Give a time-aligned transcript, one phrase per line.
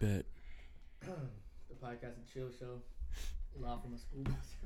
[0.00, 0.24] Bet.
[1.02, 2.80] the podcast and chill show.
[3.60, 4.56] Live from a school bus.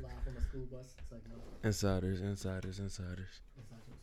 [0.00, 0.94] Live from a school bus.
[0.98, 1.36] It's like no.
[1.62, 3.42] Insiders, insiders, insiders.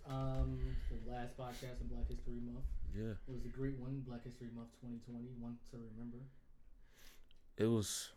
[0.07, 0.13] Not.
[0.13, 0.59] Um,
[0.91, 2.65] the last podcast in Black History Month.
[2.95, 3.17] Yeah.
[3.27, 4.03] It was a great one.
[4.07, 5.25] Black History Month 2020.
[5.39, 6.17] One to remember.
[7.57, 8.09] It was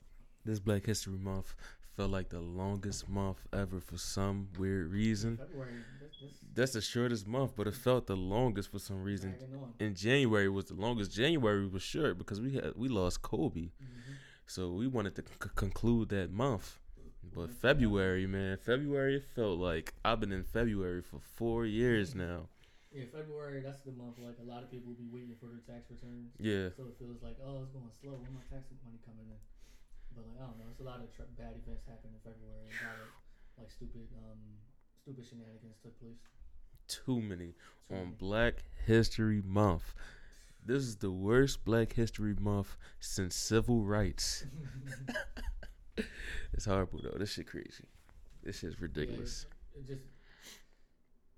[0.44, 1.54] this Black History Month
[2.00, 5.36] felt like the longest month ever for some weird reason.
[5.36, 5.72] February.
[6.00, 9.34] This, this That's the shortest month, but it felt the longest for some reason.
[9.78, 11.12] And January was the longest.
[11.12, 14.14] January was short because we had we lost Kobe, Mhm.
[14.46, 16.78] so we wanted to c- conclude that month.
[17.34, 22.48] But February, man, February felt like I've been in February for four years now.
[22.90, 23.60] Yeah, February.
[23.60, 24.18] That's the month.
[24.18, 26.32] Like a lot of people will be waiting for their tax returns.
[26.40, 28.12] Yeah, So it feels like, oh, it's going slow.
[28.24, 29.36] When my tax money coming in?
[30.14, 30.66] But like, I don't know.
[30.70, 32.68] It's a lot of tr- bad events happen in February.
[32.68, 33.08] A lot of
[33.58, 34.38] like stupid, um,
[35.02, 36.18] stupid shenanigans took place.
[36.88, 37.54] too many
[37.88, 38.16] Too on many.
[38.18, 38.54] Black
[38.86, 39.94] History Month.
[40.64, 44.46] This is the worst Black History Month since civil rights.
[46.52, 47.16] It's horrible though.
[47.18, 47.84] This shit crazy.
[48.42, 49.46] This shit's ridiculous.
[49.74, 50.02] it just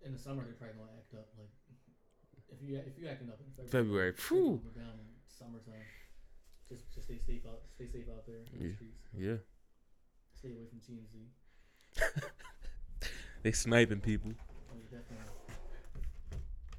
[0.05, 1.29] in the summer they're probably gonna act up.
[1.39, 1.51] Like
[2.49, 4.61] if you if you acting up in February, February, phew.
[4.75, 5.83] down in summertime.
[6.73, 7.61] Just just stay safe out.
[7.77, 8.77] Stay safe out there in the Yeah.
[8.81, 9.05] streets.
[9.13, 9.39] Yeah,
[10.41, 11.29] Stay away from TMZ.
[13.45, 14.33] they sniping people.
[14.33, 15.29] I mean, definitely.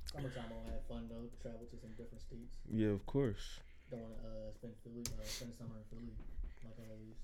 [0.09, 1.29] Summertime, I'll have fun though.
[1.45, 2.57] Travel to some different states.
[2.73, 3.61] Yeah, of course.
[3.93, 6.09] Don't want to uh, spend Philly, uh, spend the summer in Philly
[6.65, 7.21] like always.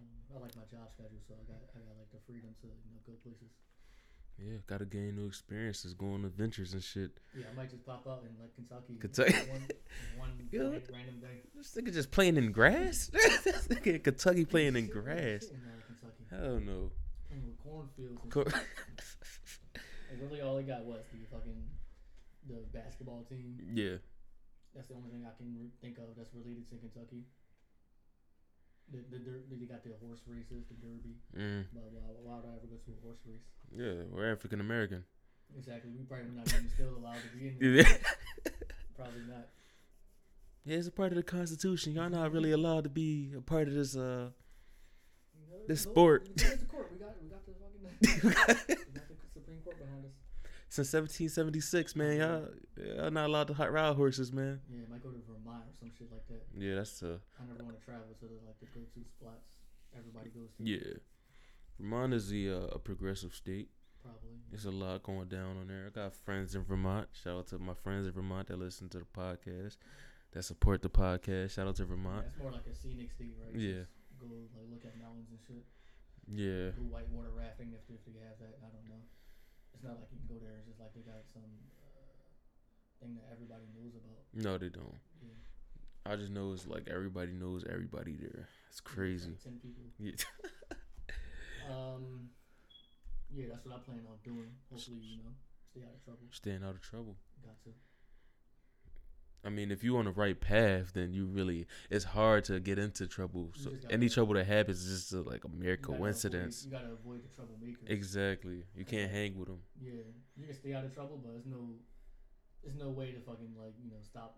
[0.00, 2.66] Um, I like my job schedule, so I got I got like the freedom to
[2.72, 3.52] you know go places.
[4.42, 7.10] Yeah, gotta gain new experiences, go on adventures and shit.
[7.36, 8.96] Yeah, I might just pop out in like Kentucky.
[8.98, 9.50] Kentucky.
[9.50, 9.66] One,
[10.16, 10.62] one Yeah.
[10.62, 11.42] night, random day.
[11.54, 13.10] This nigga just playing in grass.
[13.12, 15.44] this nigga in Kentucky playing in grass.
[15.44, 16.36] in, uh.
[16.42, 16.90] Hell no.
[17.28, 18.20] Playing with cornfields.
[18.22, 18.44] And Co-
[20.10, 21.62] And really, all they got was the fucking
[22.48, 23.58] the basketball team.
[23.74, 23.96] yeah,
[24.74, 27.24] That's the only thing I can think of that's related to Kentucky.
[28.92, 31.14] The, the, der- they got the horse races, the Derby.
[31.36, 33.46] mm, But why, why would I ever go to a horse race?
[33.70, 34.02] yeah.
[34.10, 35.04] We're African American.
[35.56, 35.90] Exactly.
[35.96, 37.84] We probably not even still allowed to be in there.
[38.96, 39.48] Probably not.
[40.64, 41.92] Yeah, it's a part of the Constitution.
[41.94, 43.96] Y'all not really allowed to be a part of this.
[43.96, 44.30] Uh,
[45.66, 46.28] This sport.
[46.36, 46.90] There's the court.
[46.92, 50.12] We got we got the fucking we got the Supreme Court behind us.
[50.70, 52.46] Since 1776, man, y'all,
[52.78, 54.60] y'all not allowed to hot ride horses, man.
[54.72, 56.46] Yeah, might go to Vermont or some shit like that.
[56.56, 59.50] Yeah, that's uh, I never want to travel to the like the go to spots
[59.98, 60.62] everybody goes to.
[60.64, 60.94] yeah.
[61.78, 63.68] Vermont is the uh, a progressive state.
[64.02, 64.38] Probably.
[64.50, 65.86] There's a lot going down on there.
[65.86, 67.08] I got friends in Vermont.
[67.12, 69.76] Shout out to my friends in Vermont that listen to the podcast,
[70.32, 71.50] that support the podcast.
[71.52, 72.24] Shout out to Yeah, Vermont.
[72.28, 73.54] it's more like a scenic state, right?
[73.58, 73.84] Yeah.
[74.08, 74.26] Just go
[74.56, 75.64] like look at mountains and shit.
[76.30, 78.54] Yeah, Go whitewater rafting if if they have that.
[78.62, 79.02] I don't know.
[79.80, 80.60] It's not like you can go there.
[80.60, 81.48] It's just like they got some
[81.80, 84.20] uh, thing that everybody knows about.
[84.36, 85.00] no, they don't.
[85.24, 85.40] Yeah.
[86.04, 88.44] I just know it's like everybody knows everybody there.
[88.68, 89.30] It's crazy.
[89.32, 89.88] Like Ten people.
[89.96, 91.72] Yeah.
[91.72, 92.28] Um.
[93.32, 94.52] Yeah, that's what I plan on doing.
[94.70, 95.32] Hopefully, you know,
[95.70, 96.28] stay out of trouble.
[96.30, 97.16] Staying out of trouble.
[97.40, 97.70] Got to.
[99.44, 102.78] I mean, if you're on the right path, then you really it's hard to get
[102.78, 103.52] into trouble.
[103.54, 106.64] You So any trouble that happens is just a, like a mere You coincidence.
[106.64, 107.88] Avoid, you gotta avoid the troublemakers.
[107.90, 108.64] Exactly.
[108.76, 109.60] You can't hang with them.
[109.80, 110.02] Yeah,
[110.36, 111.72] you can stay out of trouble, but there's no,
[112.62, 114.36] there's no way to fucking like you know stop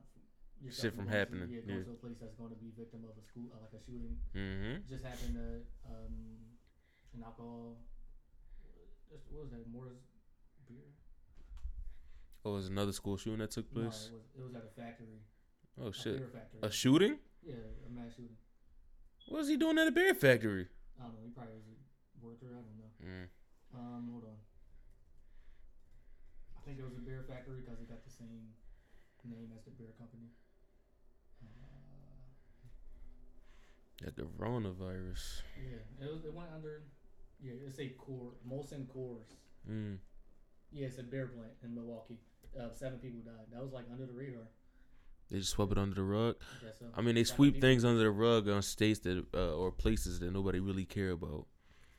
[0.63, 1.85] yourself Shit from to- happening, yeah, going yeah.
[1.85, 4.15] to a place that's going to be victim of a school uh, like a shooting.
[4.37, 4.87] Mm-hmm.
[4.89, 6.15] Just happened at um,
[7.19, 7.79] an alcohol.
[9.31, 9.67] What was that?
[9.71, 9.99] Moore's
[10.69, 10.87] beer.
[12.45, 14.11] Oh, was another school shooting that took No, place?
[14.11, 15.23] it was it was at a factory.
[15.81, 16.19] oh a shit!
[16.33, 16.61] factory.
[16.63, 17.19] A shooting?
[17.43, 17.55] yeah,
[17.87, 18.37] a mass shooting.
[19.29, 20.67] What was he doing at a beer factory?
[20.99, 21.21] I don't know.
[21.25, 22.47] He probably was a worker.
[22.51, 22.91] I don't know.
[23.07, 23.29] Mm.
[23.79, 24.37] Um, hold on.
[26.59, 28.55] I think it was a beer factory because it got the same
[29.25, 30.27] name as the beer company.
[31.43, 31.47] Uh,
[34.05, 35.43] That coronavirus.
[35.57, 36.25] yeah, it was.
[36.25, 36.83] It went under.
[37.41, 39.31] Yeah, it's a core Molson Coors.
[39.71, 39.99] Mm.
[40.73, 42.19] Yeah, it's a beer plant in Milwaukee.
[42.59, 43.47] Uh, seven people died.
[43.53, 44.43] That was like under the radar.
[45.31, 46.37] They just swept it under the rug.
[46.61, 46.85] I so.
[46.95, 50.31] I mean, they sweep things under the rug on states that uh, or places that
[50.33, 51.47] nobody really care about.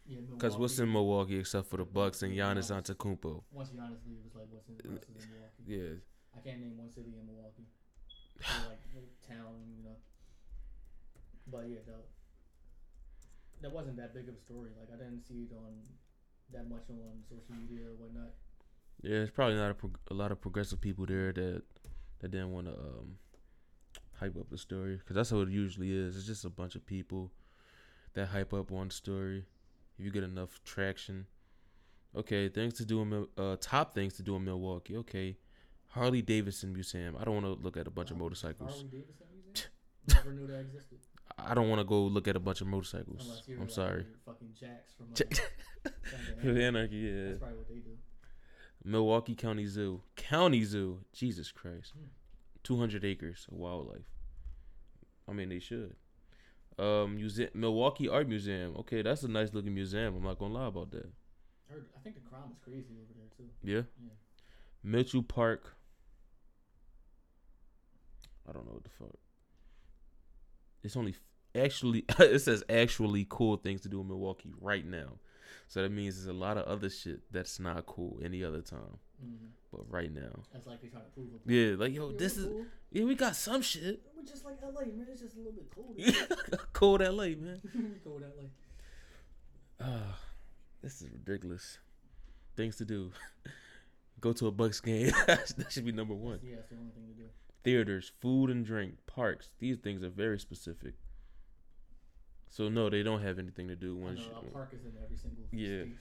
[0.05, 3.41] Yeah, Cause what's in Milwaukee- except for the Bucks and Giannis Antetokounmpo?
[3.51, 5.63] Once Giannis leave, it's like what's in, what's in Milwaukee.
[5.65, 7.65] Yeah, I can't name one city in Milwaukee.
[8.43, 8.83] Or like
[9.25, 9.95] town, you know.
[11.47, 12.03] But yeah, that,
[13.61, 14.71] that wasn't that big of a story.
[14.77, 15.79] Like I didn't see it on
[16.51, 18.35] that much on social media or whatnot.
[19.01, 19.17] Yeah.
[19.19, 21.63] It's probably not a, prog- a lot of progressive people there that
[22.19, 23.17] that didn't want to um,
[24.19, 24.99] hype up the story.
[25.05, 26.15] Cause that's how it usually is.
[26.15, 27.31] It's just a bunch of people
[28.13, 29.45] that hype up one story.
[29.99, 31.25] If you get enough traction,
[32.15, 34.95] okay, things to do in uh, top things to do in Milwaukee.
[34.97, 35.37] Okay,
[35.89, 37.15] Harley Davidson Museum.
[37.19, 38.71] I don't want to look at a bunch of motorcycles.
[38.71, 39.69] Harley Davidson Museum?
[40.07, 40.99] Never knew that existed.
[41.37, 43.43] I don't want to go look at a bunch of motorcycles.
[43.47, 44.05] You're I'm like sorry.
[44.25, 45.93] Fucking Jax from Jack- Sons
[46.29, 46.63] of Anarchy.
[46.63, 47.25] Anarchy, yeah.
[47.27, 47.97] That's probably what they do.
[48.83, 50.01] Milwaukee County Zoo.
[50.15, 50.99] County Zoo.
[51.13, 51.93] Jesus Christ.
[51.97, 52.05] Hmm.
[52.63, 54.05] 200 acres of wildlife.
[55.27, 55.95] I mean, they should.
[56.79, 58.75] Um, muse- Milwaukee Art Museum.
[58.79, 60.15] Okay, that's a nice looking museum.
[60.15, 61.09] I'm not gonna lie about that.
[61.69, 63.49] Heard, I think the crime is crazy over there too.
[63.63, 63.83] Yeah.
[64.03, 64.13] Yeah.
[64.83, 65.75] Mitchell Park.
[68.47, 69.15] I don't know what the fuck.
[70.83, 71.21] It's only f-
[71.63, 75.19] actually it says actually cool things to do in Milwaukee right now.
[75.67, 78.97] So that means there's a lot of other shit that's not cool any other time.
[79.21, 80.43] hmm But right now.
[80.51, 81.41] That's like they trying to prove it.
[81.51, 82.65] Yeah, like yo, Yeah, this is cool.
[82.91, 84.01] yeah, we got some shit.
[84.15, 85.07] We're just like LA, man.
[85.11, 86.67] It's just a little bit colder.
[86.73, 87.61] cold LA, man.
[87.73, 88.49] we go that way.
[89.81, 90.17] Ah,
[90.81, 91.79] this is ridiculous.
[92.55, 93.11] Things to do.
[94.21, 95.11] Go to a Bucks game.
[95.27, 96.39] that should be number one.
[96.43, 97.27] Yeah, that's the only thing to do.
[97.63, 99.49] theaters, food and drink, parks.
[99.59, 100.93] These things are very specific.
[102.53, 104.19] So no, they don't have anything to do I once.
[104.19, 105.85] know park is in every single Yeah.
[105.89, 105.97] state.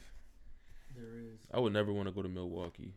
[0.95, 1.41] There is.
[1.51, 2.93] I would never want to go to Milwaukee.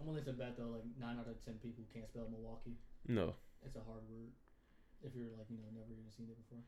[0.00, 2.78] I'm willing to bet though, like nine out of ten people can't spell Milwaukee.
[3.06, 4.32] No, It's a hard word.
[5.02, 6.62] If you're like you know never even seen it before.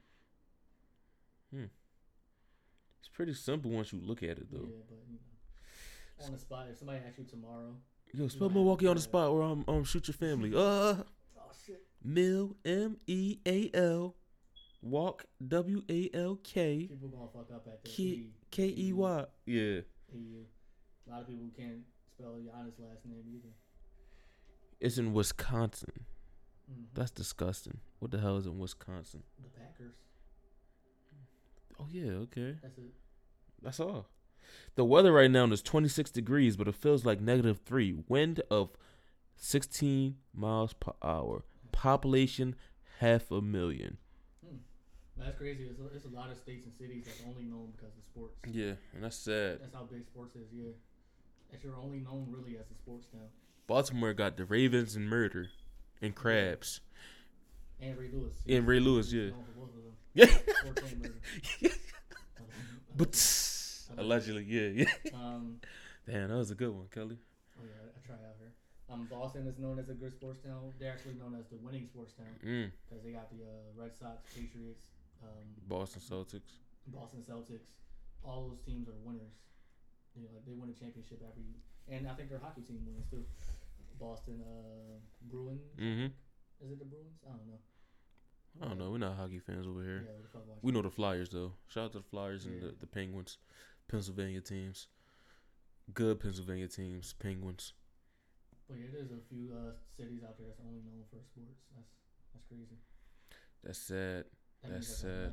[1.55, 1.71] Hmm.
[3.01, 4.69] It's pretty simple once you look at it though.
[4.69, 7.75] Yeah, but you know, on the spot, if somebody asks you tomorrow,
[8.13, 10.53] Yo, spell Milwaukee on the spot, or I'm um shoot your family.
[10.55, 11.03] Uh,
[11.39, 14.15] oh shit, Mil M E A L,
[14.91, 19.25] walk W A L K people gonna fuck up at the K- K E Y.
[19.47, 19.81] Yeah,
[20.13, 21.81] A lot of people can't
[22.17, 23.49] spell Giannis' last name either.
[24.81, 25.93] it's in Wisconsin.
[26.69, 27.79] hmm That's disgusting.
[27.99, 29.23] What the hell is in Wisconsin?
[29.43, 29.95] the Packers.
[31.79, 32.57] Oh yeah, okay.
[32.63, 32.95] That's it.
[33.63, 34.07] That's all.
[34.77, 37.97] The weather right now is 26 degrees, but it feels like negative three.
[38.09, 38.71] Wind of
[39.37, 41.45] 16 miles per hour.
[41.73, 42.55] Population
[43.01, 43.99] half a million.
[45.19, 45.65] That's crazy.
[45.65, 48.35] It's a, it's a lot of states and cities that's only known because of sports.
[48.51, 49.61] Yeah, and that's sad.
[49.61, 50.47] That's how big sports is.
[50.53, 50.71] Yeah,
[51.51, 53.29] that you're only known really as a sports town.
[53.67, 55.49] Baltimore got the Ravens and murder
[56.03, 56.81] and crabs.
[57.81, 58.35] And Ray Lewis.
[58.49, 59.31] And Ray Lewis, yeah.
[59.31, 59.93] known for both of them.
[60.15, 60.27] Yeah.
[60.61, 61.75] Sports and murder.
[62.97, 63.13] But
[63.99, 65.13] allegedly, yeah, yeah.
[65.15, 65.61] um,
[66.09, 67.19] Damn, that was a good one, Kelly.
[67.61, 68.53] oh yeah, I try out here.
[68.89, 70.73] Um, Boston is known as a good sports town.
[70.79, 72.71] They're actually known as the winning sports town Mm.
[72.89, 74.87] because they got the uh, Red Sox, Patriots,
[75.23, 76.63] um, Boston Celtics.
[76.89, 77.69] Boston Celtics.
[78.23, 79.35] All those teams are winners.
[80.15, 81.45] You know, like they win a championship every,
[81.89, 83.25] and I think their hockey team wins too.
[84.01, 84.97] Boston uh,
[85.31, 85.63] Bruins.
[85.79, 86.07] Mm-hmm.
[86.65, 87.21] Is it the Bruins?
[87.27, 87.61] I don't know.
[88.63, 88.91] I don't know.
[88.91, 90.05] We're not hockey fans over here.
[90.07, 91.53] Yeah, what the fuck watch We know the Flyers though.
[91.69, 93.39] Shout out to the Flyers and the, the Penguins,
[93.89, 94.89] Pennsylvania teams.
[95.93, 97.75] Good Pennsylvania teams, Penguins.
[98.69, 101.63] But yeah, there's a few uh, cities out there that's only known for sports.
[101.77, 101.93] That's
[102.33, 102.81] that's crazy.
[103.63, 104.25] That's sad.
[104.69, 105.33] That That's sad.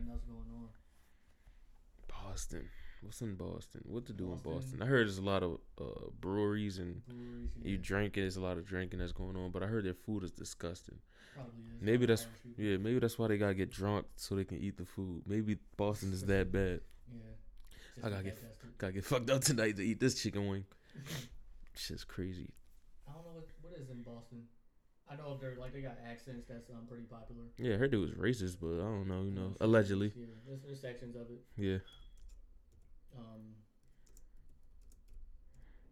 [2.07, 2.69] Boston.
[3.01, 3.81] What's in Boston?
[3.85, 4.53] What to do in Boston.
[4.53, 4.81] Boston?
[4.81, 7.49] I heard there's a lot of uh, breweries and Breweries.
[7.61, 8.23] you yeah, drinking.
[8.23, 10.95] There's a lot of drinking that's going on, but I heard their food is disgusting.
[11.33, 11.81] probably is.
[11.81, 12.27] Maybe that's
[12.57, 12.77] yeah.
[12.77, 15.23] Maybe that's why they gotta get drunk so they can eat the food.
[15.25, 16.79] Maybe Boston is that bad.
[17.11, 18.05] Yeah.
[18.05, 18.39] I gotta get-.
[18.77, 20.65] Gotta get fucked up tonight to eat this chicken wing.
[21.75, 22.49] Shit's crazy.
[23.07, 24.43] I don't know what what is in Boston.
[25.13, 27.43] I know if they're like they got accents that's um pretty popular.
[27.57, 29.23] Yeah, I heard it was racist, but I don't know.
[29.23, 30.11] You know, allegedly.
[30.15, 31.41] Yeah, there's, there's sections of it.
[31.55, 31.77] Yeah.
[33.17, 33.53] Um.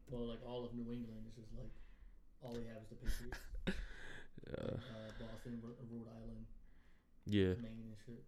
[0.10, 1.70] Well, like all of New England this is just like
[2.42, 3.40] all they have is the Patriots.
[4.52, 6.46] Uh, uh, Boston, Ro- Rhode Island,
[7.26, 7.54] yeah.
[7.62, 8.24] Maine, and shit.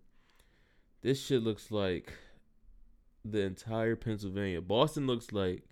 [1.02, 2.14] This shit looks like
[3.26, 4.62] the entire Pennsylvania.
[4.62, 5.64] Boston looks like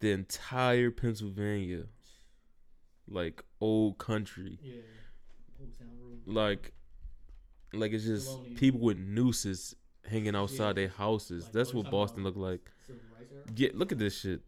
[0.00, 1.84] the entire Pennsylvania.
[3.08, 4.58] Like old country.
[4.62, 4.74] Yeah.
[5.60, 6.20] Old Town Road.
[6.26, 6.72] Like
[7.72, 8.56] like it's just Colonial.
[8.56, 9.74] people with nooses
[10.08, 10.72] hanging outside Yeah.
[10.74, 11.44] their houses.
[11.44, 12.70] Like, That's oh, what Boston about look like.
[12.86, 13.44] Civil rights era.
[13.56, 14.40] Yeah, look at this shit.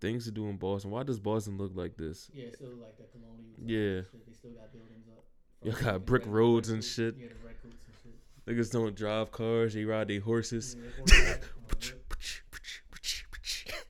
[0.00, 0.90] Things to do in Boston.
[0.90, 2.30] Why does Boston look like this?
[2.34, 3.54] Yeah, still like the colonial.
[3.58, 4.02] Yeah.
[4.26, 5.24] They still got buildings up.
[5.62, 7.16] Y'all got brick roads and shit.
[7.18, 8.56] Yeah, the red coats and shit.
[8.56, 10.76] Niggas don't drive cars, they ride their horses.
[10.78, 11.34] Yeah,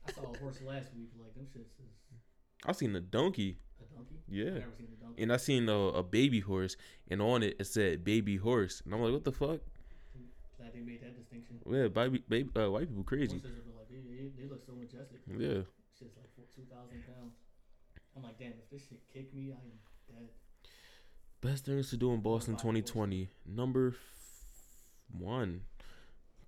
[0.07, 1.09] I saw a horse last week.
[1.19, 1.91] Like them shits is
[2.67, 3.57] I seen a donkey.
[3.81, 4.15] a donkey.
[4.29, 4.45] Yeah.
[4.45, 5.23] I've never seen a donkey.
[5.23, 6.75] And I seen a, a baby horse,
[7.09, 9.59] and on it it said baby horse, and I'm like, what the fuck?
[10.57, 11.59] Glad they made that distinction.
[11.69, 13.35] Yeah, baby, baby, uh, white people crazy.
[13.35, 13.43] Like
[13.89, 15.19] they, they, they look so majestic.
[15.27, 15.61] Yeah,
[15.97, 17.33] Shit's like two thousand pounds.
[18.15, 19.71] I'm like, damn, if this shit kick me, I am
[20.09, 20.29] dead.
[21.41, 22.89] best things to do in Boston Body horse.
[22.91, 23.29] 2020.
[23.45, 23.95] Number
[25.17, 25.61] one,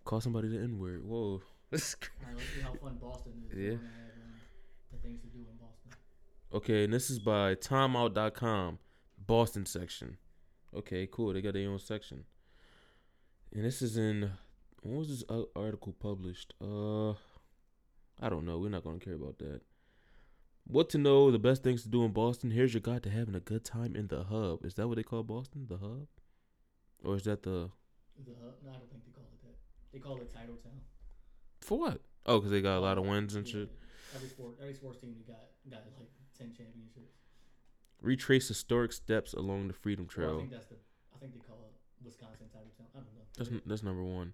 [0.06, 1.04] call somebody the N word.
[1.06, 3.58] Whoa, This is cra- All right, let's see how fun Boston is.
[3.58, 3.70] Yeah.
[3.72, 4.34] Have um,
[4.92, 5.69] the things to do in Boston.
[6.54, 8.80] Okay, and this is by timeout.com,
[9.26, 10.18] Boston section.
[10.76, 11.34] Okay, cool.
[11.34, 12.24] They got their own section.
[13.54, 14.32] And this is in
[14.82, 15.24] when was this
[15.56, 16.54] article published?
[16.62, 17.12] Uh
[18.22, 18.60] I don't know.
[18.60, 19.62] We're not going to care about that.
[20.68, 22.52] What to know, the best things to do in Boston.
[22.52, 24.66] Here's your guide to having a good time in the hub.
[24.66, 25.66] Is that what they call Boston?
[25.70, 26.08] The hub?
[27.04, 27.72] Or is that the
[28.26, 28.56] The hub?
[28.64, 29.56] No, I don't think they call it that.
[29.94, 30.82] They call it Title Town.
[31.62, 32.02] For what?
[32.26, 33.70] Oh, cuz they got a lot of wins and Yeah, shit.
[34.14, 36.10] Every sport, every sports team that got got like
[36.40, 37.14] ten championships.
[38.02, 40.40] Retrace historic steps along the Freedom Well, I Trail.
[40.40, 40.76] think that's the.
[41.14, 41.74] I think they call it
[42.06, 42.88] Wisconsin Title Town.
[42.96, 43.22] I don't know.
[43.38, 44.34] That's that's number one.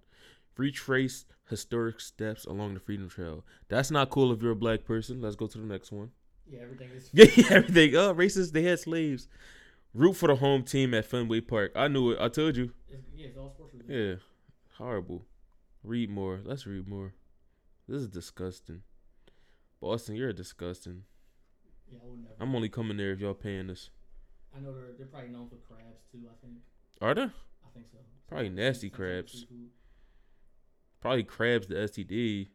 [0.58, 3.44] Retrace historic steps along the Freedom Trail.
[3.68, 5.22] That's not cool if you're a black person.
[5.22, 6.12] Let's go to the next one.
[6.48, 7.10] yeah, everything is.
[7.14, 7.96] Yeah, yeah, everything.
[7.96, 8.52] Oh, racist.
[8.52, 9.28] They had slaves.
[9.94, 11.72] Root for the home team at Fenway Park.
[11.76, 12.20] I knew it.
[12.22, 12.72] I told you.
[12.90, 14.10] It's, yeah, it's all sports related.
[14.10, 14.16] Yeah.
[14.78, 15.26] Horrible.
[15.84, 16.42] Read more.
[16.44, 17.14] Let's read more.
[17.88, 18.82] This is disgusting.
[19.80, 21.04] Boston, you're disgusting.
[21.92, 22.36] Yeah, I would never.
[22.40, 23.90] I'm only coming there if y'all paying us.
[24.56, 26.22] I know they're they're probably known for crabs too.
[26.30, 26.58] I think.
[27.02, 27.24] Are they?
[27.24, 27.98] I think so.
[28.28, 29.46] Probably nasty some type of crabs.
[31.02, 32.48] Probably crabs the STD.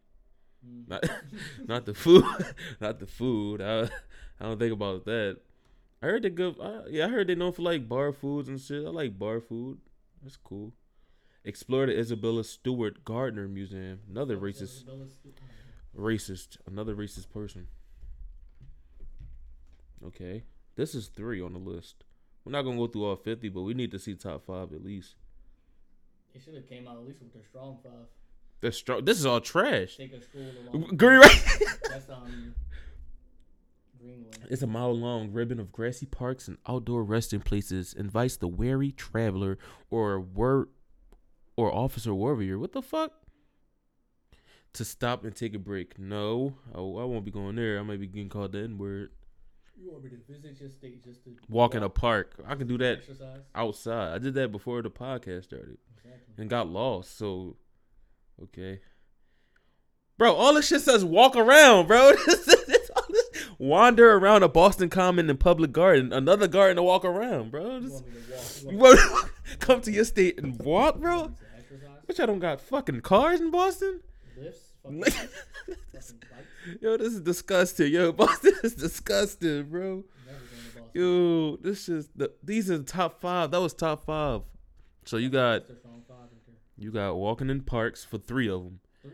[0.66, 0.88] Mm.
[0.88, 1.04] Not,
[1.66, 2.24] not the food.
[2.80, 3.60] not the food.
[3.60, 3.82] I,
[4.40, 5.38] I don't think about that.
[6.02, 6.56] I heard they good.
[6.60, 8.84] I, yeah, I heard they known for like bar foods and shit.
[8.84, 9.78] I like bar food.
[10.22, 10.72] That's cool.
[11.44, 14.00] Explore the Isabella Stewart Gardner Museum.
[14.10, 14.84] Another What was that, racist,
[15.96, 17.66] racist, another racist person.
[20.06, 20.44] Okay,
[20.76, 22.04] this is three on the list.
[22.44, 24.82] We're not gonna go through all fifty, but we need to see top five at
[24.84, 25.14] least.
[26.32, 28.06] They should have came out at least with their strong five.
[28.60, 29.04] That's strong.
[29.04, 29.96] This is all trash.
[29.96, 30.96] Take a along.
[30.96, 31.58] Green right.
[31.88, 32.54] That's um.
[34.00, 34.30] Greenway.
[34.48, 37.92] It's a mile long ribbon of grassy parks and outdoor resting places.
[37.92, 39.58] Invites the wary traveler
[39.90, 40.68] or wor-
[41.56, 42.58] or officer warrior.
[42.58, 43.12] What the fuck?
[44.74, 45.98] To stop and take a break.
[45.98, 47.78] No, I, I won't be going there.
[47.78, 49.10] I might be getting called the N word.
[49.82, 52.34] You want me to visit your state just to Walk in a park.
[52.46, 53.40] I can do that Exercise.
[53.54, 54.14] outside.
[54.14, 56.34] I did that before the podcast started Exactly.
[56.38, 57.16] and got lost.
[57.16, 57.56] So,
[58.42, 58.80] okay.
[60.18, 62.12] Bro, all this shit says walk around, bro.
[62.26, 66.76] This is- this- all this- Wander around a Boston Common and public garden, another garden
[66.76, 67.78] to walk around, bro.
[67.78, 68.42] You want to walk?
[68.64, 71.34] You You want want come to your state and walk, bro?
[72.06, 74.00] Which I don't got fucking cars in Boston.
[74.36, 74.69] Lifts?
[74.82, 75.28] Fucking, fucking?
[76.80, 77.92] Yo, this is disgusting.
[77.92, 80.04] Yo, Boston is disgusting, bro.
[80.26, 80.84] Never going to Boston.
[80.94, 83.50] Yo, this is the these are the top five.
[83.50, 84.42] That was top five.
[85.04, 86.54] So you got That's their strong five right there.
[86.78, 88.80] you got walking in parks for three of them.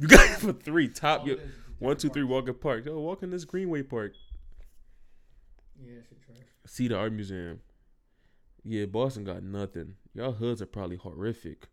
[0.00, 1.26] You got it for three top.
[1.26, 2.22] Yo, it is is one, two, three.
[2.22, 2.86] Walking park.
[2.86, 4.12] Yo, walk in this Greenway Park.
[5.80, 6.38] Yeah, shit trash.
[6.66, 7.60] See the art museum.
[8.64, 9.94] Yeah, Boston got nothing.
[10.14, 11.66] Y'all hoods are probably horrific.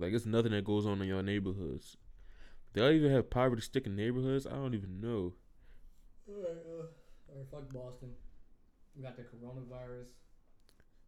[0.00, 1.96] Like it's nothing that goes on in your neighborhoods.
[2.72, 4.46] They all even have poverty stricken neighborhoods.
[4.46, 5.32] I don't even know.
[6.28, 6.50] Alright,
[6.80, 6.84] uh,
[7.50, 8.10] fuck Boston.
[8.96, 10.06] We got the coronavirus.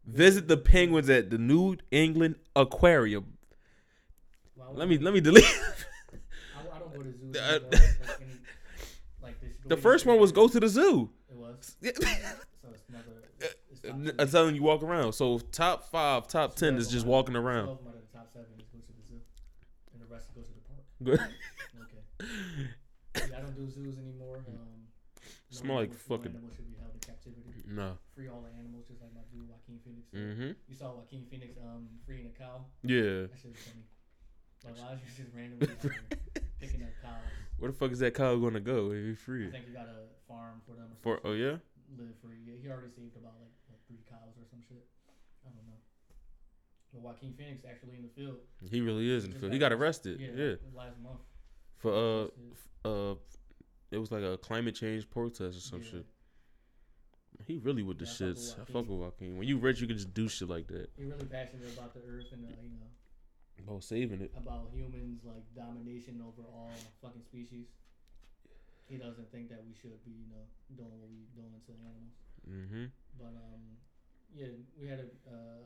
[0.07, 3.38] Visit the penguins at the New England Aquarium.
[4.54, 5.45] Why would Let me let me delete.
[5.52, 7.37] I, I don't go to zoos.
[7.37, 7.83] Uh, like,
[8.21, 8.33] any-
[9.23, 11.11] like this, the first one was go to the zoo.
[11.31, 11.76] It was.
[11.85, 11.92] I'm
[12.62, 13.23] So it's another.
[13.40, 15.12] It's, it's top telling you walk around.
[15.12, 17.64] So top five, top ten is just walking around.
[17.64, 19.21] Twelve out of the top seven is go to the zoo,
[19.92, 21.28] and the rest go to the park.
[21.28, 21.35] Good.
[23.17, 24.45] I don't do zoos anymore.
[24.49, 24.88] Um,
[25.21, 27.45] no Smell like no fucking- animal should be held in captivity.
[27.69, 27.99] no.
[28.14, 30.09] Free all the animals, just like my dude Joaquin Phoenix.
[30.14, 30.52] Mm-hmm.
[30.69, 32.64] You saw Joaquin Phoenix um freeing a cow.
[32.83, 33.29] Yeah.
[33.29, 33.85] That shit was funny.
[34.64, 35.67] Like why is just randomly
[36.61, 37.21] picking up cows?
[37.59, 38.93] Where the fuck is that cow gonna go?
[38.93, 39.50] If he's I free.
[39.50, 40.88] think he got a farm for them.
[41.05, 41.59] Or For oh yeah.
[41.99, 42.41] live free.
[42.47, 44.87] Yeah, he already saved about like, like three cows or some shit.
[45.45, 45.79] I don't know.
[46.95, 48.38] But Joaquin Phoenix actually in the field.
[48.71, 49.52] He really is in the field.
[49.52, 50.21] He got arrested.
[50.21, 50.38] arrested.
[50.38, 50.55] Yeah, Yeah.
[50.75, 51.21] last month.
[51.83, 51.93] For
[52.85, 53.15] uh uh
[53.91, 55.91] it was like a climate change protest or some Yeah.
[55.91, 56.07] shit.
[57.47, 58.53] He really with the Yeah, fuck with shits.
[58.61, 59.37] I fuck with Joaquin.
[59.37, 60.91] When you rich, you can just do shit like that.
[60.97, 62.87] He really passionate about the earth and uh, you know
[63.67, 64.31] About saving it.
[64.37, 66.71] about humans like domination over all
[67.03, 67.67] fucking species.
[68.87, 70.45] He doesn't think that we should be you know
[70.77, 72.15] doing what we doing to animals.
[72.49, 72.85] Mm-hmm.
[73.19, 73.62] But um,
[74.35, 74.47] yeah,
[74.81, 75.61] we had a uh,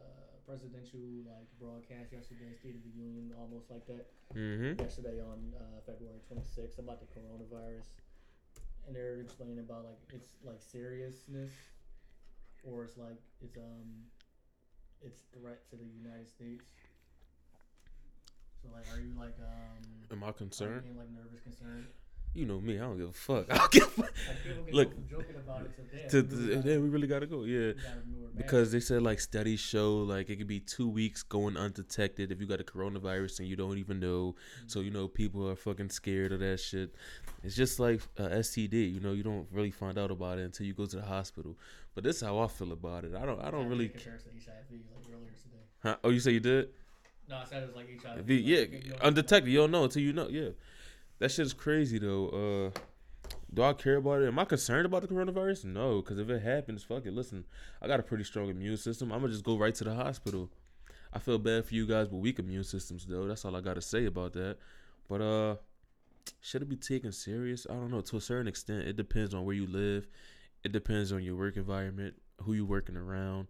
[0.46, 4.06] presidential like broadcast yesterday, State of the Union, almost like that.
[4.34, 4.82] Mm-hmm.
[4.82, 7.86] yesterday on uh, February 26th about the coronavirus,
[8.86, 11.52] and they're explaining about like it's like seriousness,
[12.64, 14.06] or it's like it's um,
[15.02, 16.66] it's threat to the United States.
[18.62, 20.82] So like, are you like um, Am I concerned?
[20.82, 21.86] getting like nervous, concerned?
[22.36, 22.76] You know me.
[22.76, 23.46] I don't give a fuck.
[23.50, 24.10] I don't give a fuck.
[24.10, 27.44] Like people get Look, to we really gotta- yeah, we really gotta go.
[27.44, 27.72] Yeah.
[27.72, 28.02] gotta
[28.36, 32.38] because they said like studies show like it could be two weeks going undetected if
[32.40, 34.34] you got a coronavirus and you don't even know.
[34.58, 34.68] Mm-hmm.
[34.68, 36.94] So you know people are fucking scared of that shit.
[37.42, 38.92] It's just like uh, STD.
[38.94, 41.56] You know you don't really find out about it until you go to the hospital.
[41.94, 43.14] But this is how I feel about it.
[43.14, 43.40] I don't.
[43.40, 43.86] I don't really.
[43.88, 45.32] HIV like.
[45.82, 45.96] Huh?
[46.04, 46.68] Oh, you say you did?
[47.28, 48.24] No, I said it was like HIV.
[48.24, 49.50] V- like, yeah, if you don't- undetected.
[49.52, 50.28] You don't know until you know.
[50.28, 50.50] Yeah,
[51.18, 52.72] that shit is crazy though.
[52.74, 52.78] Uh,
[53.52, 54.28] do I care about it?
[54.28, 55.64] Am I concerned about the coronavirus?
[55.66, 57.12] No, because if it happens, fuck it.
[57.12, 57.44] Listen,
[57.80, 59.12] I got a pretty strong immune system.
[59.12, 60.50] I'm gonna just go right to the hospital.
[61.12, 63.26] I feel bad for you guys with weak immune systems though.
[63.26, 64.58] That's all I gotta say about that.
[65.08, 65.56] But uh,
[66.40, 67.66] should it be taken serious?
[67.68, 68.00] I don't know.
[68.00, 70.06] To a certain extent, it depends on where you live.
[70.64, 73.48] It depends on your work environment, who you working around.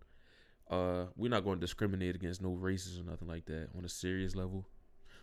[0.70, 3.88] Uh, we're not going to discriminate against no races or nothing like that on a
[3.88, 4.66] serious level.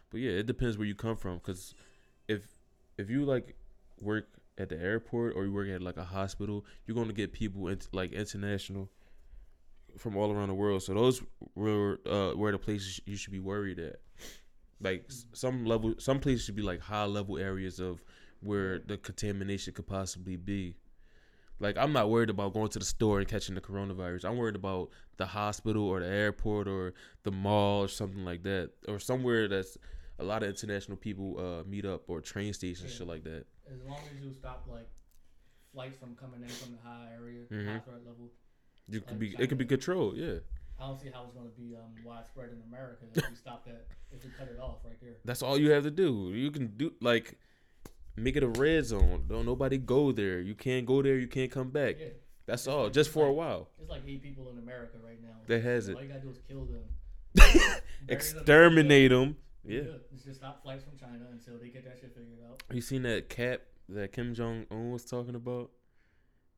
[0.09, 1.39] But yeah, it depends where you come from.
[1.39, 1.73] Cause
[2.27, 2.41] if
[2.97, 3.55] if you like
[3.99, 4.27] work
[4.57, 7.67] at the airport or you work at like a hospital, you're going to get people
[7.67, 8.89] in, like international
[9.97, 10.83] from all around the world.
[10.83, 11.21] So those
[11.55, 13.97] were uh, where the places you should be worried at.
[14.81, 18.03] Like some level, some places should be like high level areas of
[18.41, 20.75] where the contamination could possibly be.
[21.59, 24.25] Like I'm not worried about going to the store and catching the coronavirus.
[24.25, 28.71] I'm worried about the hospital or the airport or the mall or something like that,
[28.87, 29.77] or somewhere that's
[30.20, 32.98] a lot of international people uh, meet up or train stations, Yeah.
[33.00, 33.46] shit like that.
[33.72, 34.88] As long as you stop like
[35.74, 37.65] flights from coming in from the high area, Mhm.
[37.67, 38.32] high threat level,
[38.89, 40.17] You Like could be, it could be controlled.
[40.17, 40.39] Yeah,
[40.79, 43.63] I don't see how it's going to be um, widespread in America if we stop
[43.65, 43.88] that.
[44.12, 45.15] If we cut it off right there.
[45.25, 46.32] that's all you have to do.
[46.34, 47.38] You can do like
[48.17, 49.25] make it a red zone.
[49.29, 50.41] Don't nobody go there.
[50.41, 51.17] You can't go there.
[51.17, 51.96] You can't come back.
[52.00, 52.08] Yeah,
[52.46, 53.70] That's It's all, like- just for a while.
[53.79, 55.38] It's like eight people in America right now.
[55.48, 56.03] That has All it.
[56.03, 56.84] you gotta do is kill them.
[58.10, 59.38] Exterminate them.
[59.65, 59.82] Yeah.
[59.82, 59.91] Yeah.
[60.13, 62.62] It's just stop flights from China until they get that shit figured out.
[62.74, 65.72] You seen that cap that Kim Jong Un was talking about?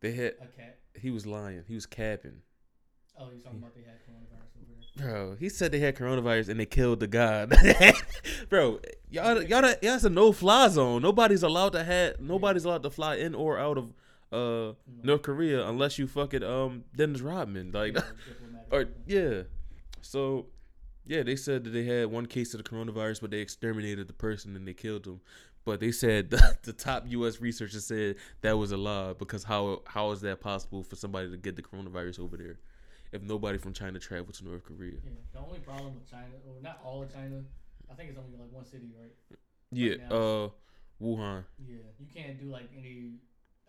[0.01, 0.79] They had A cat.
[0.99, 1.63] he was lying.
[1.67, 2.41] He was capping.
[3.17, 5.07] Oh, you're talking about they had coronavirus over there.
[5.13, 7.45] Bro, he said they had coronavirus and they killed the guy.
[8.49, 11.01] Bro, y'all, y'all, y'all, that's a no-fly zone.
[11.01, 12.19] Nobody's allowed to have.
[12.19, 13.93] Nobody's allowed to fly in or out of
[14.31, 17.71] uh North Korea unless you fucking um Dennis Rodman.
[17.71, 18.01] Like, Yeah,
[18.71, 19.41] or yeah.
[20.01, 20.47] So,
[21.05, 24.13] yeah, they said that they had one case of the coronavirus, but they exterminated the
[24.13, 25.21] person and they killed him.
[25.63, 27.39] But they said the, the top U.S.
[27.41, 31.37] researchers said that was a lie because how how is that possible for somebody to
[31.37, 32.59] get the coronavirus over there
[33.11, 34.93] if nobody from China traveled to North Korea?
[35.03, 37.43] Yeah, the only problem with China, or not all of China,
[37.89, 39.11] I think it's only like one city, right?
[39.71, 40.15] Yeah, now.
[40.15, 40.49] uh,
[41.01, 41.43] Wuhan.
[41.67, 43.13] Yeah, you can't do like any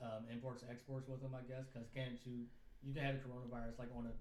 [0.02, 2.44] um, imports exports with them, I guess, because can't you?
[2.82, 4.12] You can have the coronavirus like on a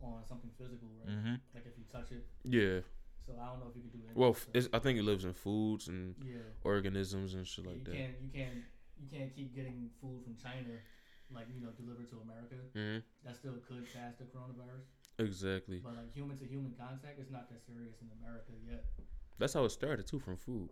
[0.00, 1.14] on something physical, right?
[1.14, 1.34] Mm-hmm.
[1.54, 2.26] Like if you touch it.
[2.44, 2.80] Yeah.
[3.26, 4.12] So I don't know if you can do it.
[4.16, 7.84] Well, it's, I think it lives in foods and yeah, organisms and shit you like
[7.84, 7.96] that.
[7.96, 8.60] can't you can't
[9.00, 10.76] you can't keep getting food from China,
[11.32, 12.56] like you know, delivered to America.
[12.76, 14.84] hmm That still could pass the coronavirus,
[15.18, 15.80] Exactly.
[15.82, 18.84] but like human to human contact is not that serious in America yet.
[19.38, 20.68] That's how it started too, from food.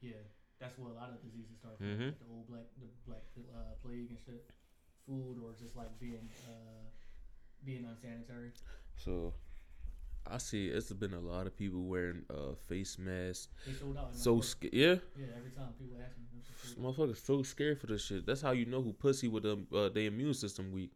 [0.00, 0.22] Yeah,
[0.60, 1.86] that's where a lot of diseases start from.
[1.90, 2.06] Mhm.
[2.14, 4.46] like the old black, the black uh, plague and shit.
[5.06, 6.86] Food or just like being uh,
[7.64, 8.50] being unsanitary.
[8.96, 9.34] So,
[10.26, 13.48] I see it's been a lot of people wearing uh face masks.
[13.66, 14.14] They sold out.
[14.14, 14.42] So store.
[14.42, 17.86] sca- yeah, yeah, every time people ask me, "Them shit sold motherfuckers so scared for
[17.86, 18.26] this shit.
[18.26, 20.92] That's how you know who pussy with them uh, their immune system weak.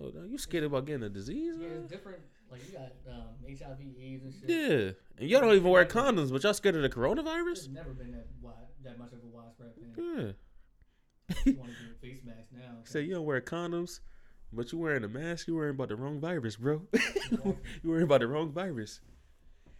[0.00, 1.54] Oh, now you scared about getting a disease?
[1.58, 1.78] yeah, man?
[1.78, 2.20] it's different.
[2.50, 4.48] Like you got um, HIV, AIDS, and shit.
[4.48, 7.54] Yeah, and y'all don't even wear condoms, but y'all scared of the coronavirus?
[7.54, 9.92] There's never been that wide, that much of a widespread thing.
[9.96, 11.34] Yeah.
[11.44, 12.76] you want to do face masks now?
[12.84, 14.00] Say you don't wear condoms,
[14.52, 15.48] but you wearing a mask.
[15.48, 16.82] You worrying about the wrong virus, bro.
[17.30, 19.00] you worrying about the wrong virus.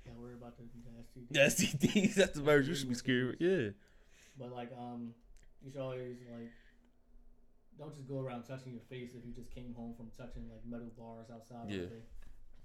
[0.04, 1.26] Gotta worry about the, the STD.
[1.30, 2.14] That's STDs.
[2.14, 3.34] That's the virus you should be scared.
[3.34, 3.40] of.
[3.40, 3.70] Yeah.
[4.38, 5.14] But like, um,
[5.64, 6.50] you should always like,
[7.78, 10.60] don't just go around touching your face if you just came home from touching like
[10.66, 11.70] metal bars outside.
[11.70, 11.86] Yeah.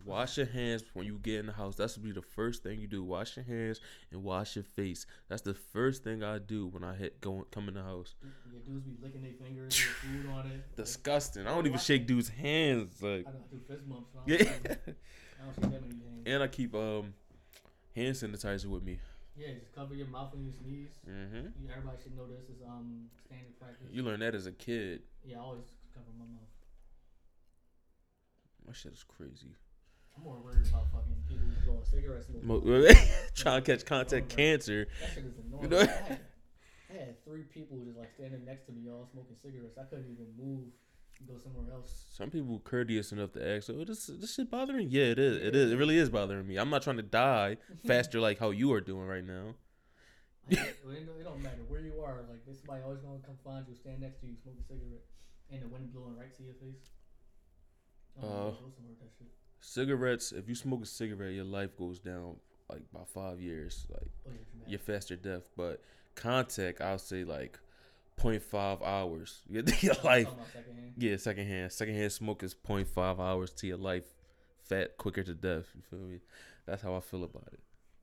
[0.06, 1.75] Wash your hands when you get in the house.
[1.77, 3.03] That should be the first thing you do.
[3.03, 3.79] Wash your hands
[4.12, 5.06] and wash your face.
[5.29, 8.13] That's the first thing I do when I hit going come in the house.
[8.21, 10.75] Yeah, dudes be licking their fingers, with food on it.
[10.75, 11.47] Disgusting.
[11.47, 13.01] I don't even shake dudes' hands.
[13.01, 14.12] Like I don't do fist bumps.
[14.15, 14.38] I yeah.
[14.41, 16.23] I don't shake that many hands.
[16.25, 17.13] and I keep um
[17.95, 18.99] hand sanitizer with me.
[19.36, 20.89] Yeah, just cover your mouth when you sneeze.
[21.06, 23.88] hmm You, everybody should know this is um standard practice.
[23.91, 25.01] You learn that as a kid.
[25.25, 26.49] yeah, I always cover my mouth.
[28.67, 29.56] My shit is crazy.
[30.17, 32.28] I'm more worried about fucking people blowing cigarettes.
[33.36, 34.88] Trying to catch contact cancer.
[35.02, 35.63] That shit is annoying.
[35.63, 36.19] You know- I, had,
[36.89, 39.78] I had three people just like standing next to me, all smoking cigarettes.
[39.80, 40.65] I couldn't even move
[41.19, 42.06] and go somewhere else.
[42.12, 45.38] Some people courteous enough to ask, "Oh, this this shit bothering?" Yeah, it is.
[45.41, 45.71] It is.
[45.71, 46.58] It really is bothering me.
[46.58, 49.56] I'm not trying to die faster like how you are doing right now.
[50.49, 52.21] It, it don't- matter where you are.
[52.30, 55.02] Like, this somebody always gonna come find you, stand next to you, smoke a cigarette,
[55.49, 56.91] and the wind blowing right to your face.
[58.21, 58.67] Know, Uh,
[59.63, 60.30] go somewhere with that shit.
[60.30, 60.32] Cigarettes.
[60.32, 62.36] If you smoke a cigarette, your life goes down
[62.69, 63.86] like by five years.
[63.89, 65.49] Like Oh yeah, you're faster death.
[65.56, 65.82] But
[66.15, 67.60] contact, I'll say like
[68.19, 69.41] 0.5 hours.
[69.49, 70.28] Your your life.
[70.54, 70.93] secondhand.
[70.97, 71.71] Yeah, secondhand.
[71.71, 74.06] Secondhand smoke is 0.5 hours to your life.
[74.63, 75.65] Fat quicker to death.
[75.76, 76.19] You feel me?
[76.67, 77.60] That's how I feel about it.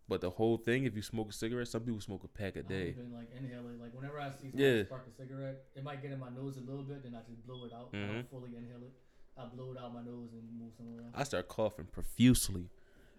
[0.09, 2.63] But the whole thing, if you smoke a cigarette, some people smoke a pack a
[2.65, 2.89] day.
[2.89, 3.81] even like inhale it.
[3.81, 4.83] Like whenever I see Yeah.
[4.83, 7.21] someone spark a cigarette, it might get in my nose a little bit, then I
[7.31, 7.91] just blow it out.
[7.93, 8.07] I Mhm.
[8.15, 8.93] don't fully inhale it.
[9.41, 11.15] I blow it out my nose and move somewhere else.
[11.17, 12.69] I start coughing profusely.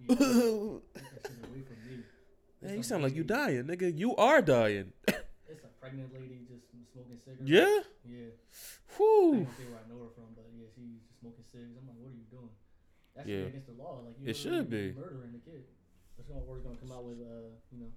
[0.01, 2.03] Yeah, get that shit away from me.
[2.61, 3.89] Man, you sound like you dying, nigga.
[3.97, 4.93] You are dying.
[5.51, 6.63] It's a pregnant lady just
[6.95, 7.43] smoking cigarettes.
[7.43, 7.83] Yeah?
[8.07, 8.31] Yeah.
[8.31, 9.43] I Whew.
[9.43, 11.75] ain't gonna say where I know her from, but yeah, she's just smoking cigarettes.
[11.75, 12.53] I'm like, what are you doing?
[13.19, 13.51] That's Yeah.
[13.51, 13.99] against the law.
[13.99, 14.95] Like you It should be.
[14.95, 15.67] murdering the kid.
[16.15, 17.91] That's gonna we're gonna come out with uh, you know,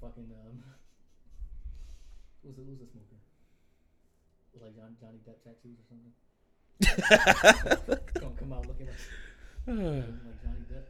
[0.00, 0.56] fucking um,
[2.42, 3.20] who's the who's the smoker?
[4.56, 6.16] Like John, Johnny Depp tattoos or something.
[6.86, 8.96] Gonna come out looking like,
[9.66, 10.86] like Johnny Depp.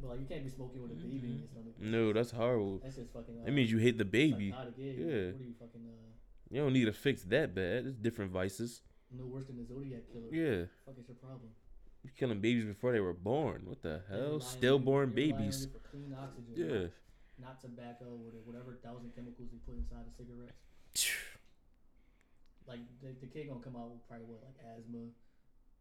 [0.00, 1.74] But like you can't be smoking with a baby in your stomach.
[1.80, 2.80] no, that's horrible.
[2.82, 3.34] That's just fucking.
[3.40, 4.50] Uh, That means you hate the baby.
[4.50, 4.92] psychotic, yeah.
[4.92, 5.06] Yeah.
[5.06, 6.10] What are you fucking uh?
[6.50, 7.86] You don't need to fix that bad.
[7.86, 8.82] It's different vices.
[9.16, 10.28] No worse than the Zodiac killer.
[10.32, 10.64] Yeah.
[10.86, 11.50] Fuck is your problem?
[12.04, 13.62] You're killing babies before they were born.
[13.66, 14.40] What the hell?
[14.40, 15.68] Stillborn you- they're relying on babies.
[15.90, 16.54] clean oxygen.
[16.56, 16.86] Yeah.
[17.44, 20.54] Not tobacco or whatever thousand chemicals they put inside the cigarettes.
[22.68, 25.08] Like the, the kid gonna come out with probably what like asthma,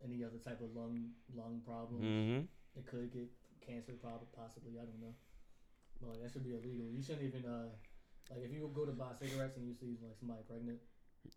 [0.04, 2.00] any other type of lung lung problem.
[2.02, 2.42] Mm-hmm.
[2.80, 3.28] It could get
[3.60, 4.80] cancer, probably possibly.
[4.80, 5.14] I don't know.
[6.00, 6.88] But like that should be illegal.
[6.88, 7.68] You shouldn't even uh
[8.32, 10.80] like if you go to buy cigarettes and you see like somebody pregnant.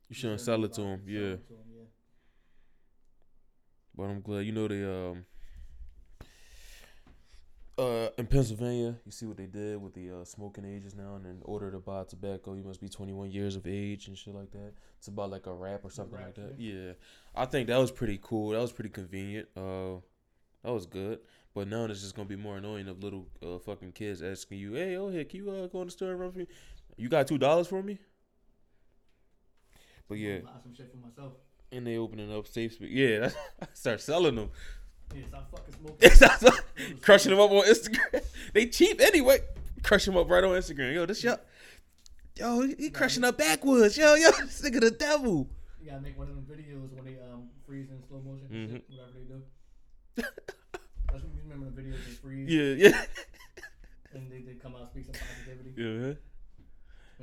[0.09, 1.01] You shouldn't sell it buy- them.
[1.03, 1.35] sell Yeah.
[1.35, 1.89] it to 'em, yeah.
[3.97, 5.25] But I'm glad you know they um
[7.81, 11.27] uh in Pennsylvania, you see what they did with the uh, smoking ages now, and
[11.27, 14.51] in order to buy tobacco, you must be 21 years of age and shit like
[14.53, 14.73] that.
[14.99, 16.55] It's about like a wrap or something like that.
[16.59, 16.93] Yeah,
[17.35, 18.51] I think that was pretty cool.
[18.51, 19.49] That was pretty convenient.
[19.57, 19.97] Uh,
[20.63, 21.21] that was good.
[21.55, 24.75] But now it's just gonna be more annoying of little uh, fucking kids asking you,
[24.75, 26.47] "Hey, oh, here, can you uh, go in the store and run for me?
[26.97, 27.99] You got two dollars for me?"
[30.09, 31.33] But yeah, buy some shit for myself.
[31.73, 32.91] and they opening up safe space.
[32.91, 33.31] Yeah,
[33.63, 34.51] I start selling them.
[35.15, 36.99] Yeah, stop fucking smoking.
[37.03, 38.23] crushing them up on Instagram.
[38.55, 39.39] they cheap anyway.
[39.83, 40.95] Crush them up right on Instagram.
[40.95, 41.37] Yo, this yo,
[42.37, 43.97] yo, he, he crushing up backwards.
[43.97, 45.49] Yo, yo, this nigga the devil.
[45.83, 48.69] You gotta make one of them videos when they um freeze in slow motion, and
[48.69, 48.77] Mm-hmm.
[48.77, 49.43] shit, whatever they do.
[51.13, 53.05] That's when you remember the videos they freeze Yeah, yeah,
[54.13, 55.73] and they, they come out speak some positivity.
[55.77, 56.15] yeah.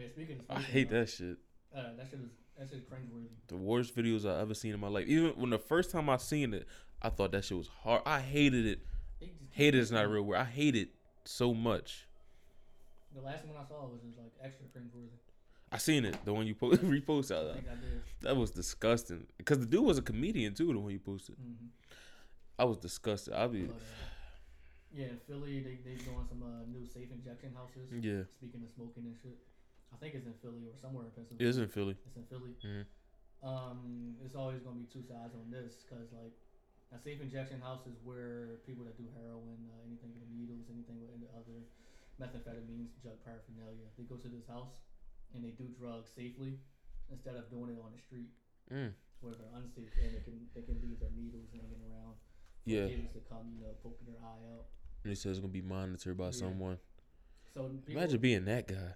[0.01, 1.37] Yeah, speaking of I hate uh, that shit.
[1.75, 3.27] Uh, that shit is that shit cringeworthy.
[3.47, 5.07] The worst videos I've ever seen in my life.
[5.07, 6.67] Even when the first time I seen it,
[7.01, 8.01] I thought that shit was hard.
[8.05, 8.79] I hated it.
[9.51, 10.37] Hated is not a real word.
[10.37, 10.89] I hate it
[11.25, 12.07] so much.
[13.15, 15.17] The last one I saw was just like extra cringeworthy.
[15.71, 16.17] I seen it.
[16.23, 18.01] The one you po- repost I think I did.
[18.21, 19.25] That was disgusting.
[19.37, 20.71] Because the dude was a comedian too.
[20.71, 21.35] The one you posted.
[21.35, 21.67] Mm-hmm.
[22.59, 23.33] I was disgusted.
[23.33, 23.67] I be uh,
[24.93, 27.91] yeah, in Philly, they they doing some uh, new safe injection houses.
[27.91, 28.23] yeah.
[28.37, 29.37] Speaking of smoking and shit,
[29.93, 31.47] I think it's in Philly or somewhere in Pennsylvania.
[31.47, 31.95] It is in Philly.
[32.05, 32.53] It's in Philly.
[32.63, 32.85] Mhm.
[33.43, 36.33] Um, it's always gonna be two sides on this because like
[36.91, 40.99] a safe injection house is where people that do heroin, uh, anything with needles, anything
[40.99, 41.65] with any other
[42.19, 44.81] methamphetamines, drug paraphernalia, they go to this house
[45.33, 46.59] and they do drugs safely
[47.11, 48.29] instead of doing it on the street
[48.69, 48.93] Mm.
[49.21, 52.15] where they're unsafe and they can they can leave their needles hanging around.
[52.63, 52.87] for Yeah.
[52.89, 54.67] Kids to come, you know, poking their eye out.
[55.05, 56.31] And it says it's gonna be monitored by Yeah.
[56.31, 56.79] someone.
[57.53, 58.93] So people, Imagine being that guy.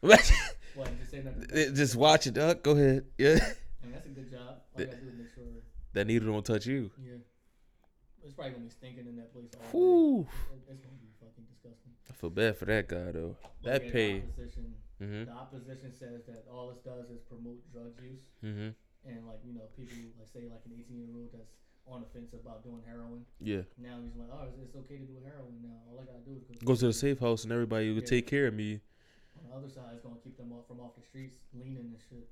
[0.00, 0.20] What
[1.10, 2.38] just just watch it.
[2.38, 3.04] Uh, go ahead.
[3.18, 3.38] Yeah.
[3.82, 4.62] And that's a good job.
[4.74, 5.44] All you gotta do is make sure.
[5.94, 6.90] That needle don't touch you.
[7.02, 7.14] Yeah.
[8.24, 10.28] It's probably gonna be stinking in that place all day.
[10.70, 11.92] It's gonna be fucking disgusting.
[12.08, 13.36] I feel bad for that guy though.
[13.62, 14.12] But That yeah, pay.
[14.20, 15.26] The opposition, Mhm.
[15.26, 18.74] the opposition says that all this does is promote drug use, Mhm.
[19.06, 21.50] and like you know, people like say like an 18 year old that's
[21.86, 23.24] on the fence about doing heroin.
[23.40, 23.62] Yeah.
[23.78, 25.80] Now he's like, oh, it's, it's okay to do heroin now.
[25.90, 26.54] All I gotta do is go.
[26.66, 28.06] Go to the safe house and everybody will Yeah.
[28.14, 28.80] take care of me.
[29.48, 32.28] The other side, is gonna keep them off from off the streets, leaning and shit.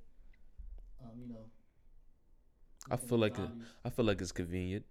[1.02, 1.44] Um, you know.
[2.90, 3.36] I feel like.
[3.84, 4.84] I feel like it's convenient.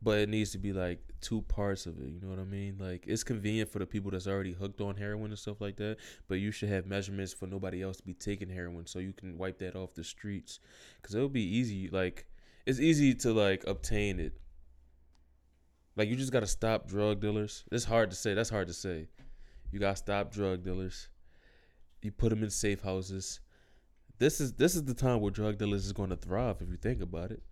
[0.00, 2.76] But it needs to be like two parts of it, you know what I mean?
[2.78, 5.96] Like it's convenient for the people that's already hooked on heroin and stuff like that,
[6.28, 9.36] but you should have measurements for nobody else to be taking heroin so you can
[9.36, 10.60] wipe that off the streets
[11.02, 12.28] cuz it'll be easy like
[12.64, 14.38] it's easy to like obtain it.
[15.96, 17.64] Like you just got to stop drug dealers.
[17.72, 18.34] It's hard to say.
[18.34, 19.08] That's hard to say.
[19.72, 21.08] You got to stop drug dealers.
[22.02, 23.40] You put them in safe houses.
[24.18, 26.76] This is this is the time where drug dealers is going to thrive if you
[26.76, 27.42] think about it.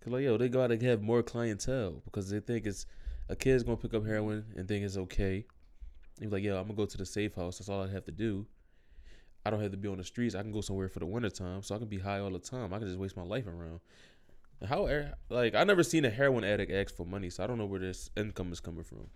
[0.00, 2.86] Cause like yo, they gotta have more clientele because they think it's
[3.28, 5.44] a kid's gonna pick up heroin and think it's okay.
[6.20, 7.58] You're like, yo, I'm gonna go to the safe house.
[7.58, 8.46] That's all I have to do.
[9.44, 10.34] I don't have to be on the streets.
[10.34, 12.38] I can go somewhere for the winter time, so I can be high all the
[12.38, 12.72] time.
[12.72, 13.80] I can just waste my life around.
[14.66, 14.88] How
[15.30, 17.80] like I never seen a heroin addict ask for money, so I don't know where
[17.80, 19.06] this income is coming from.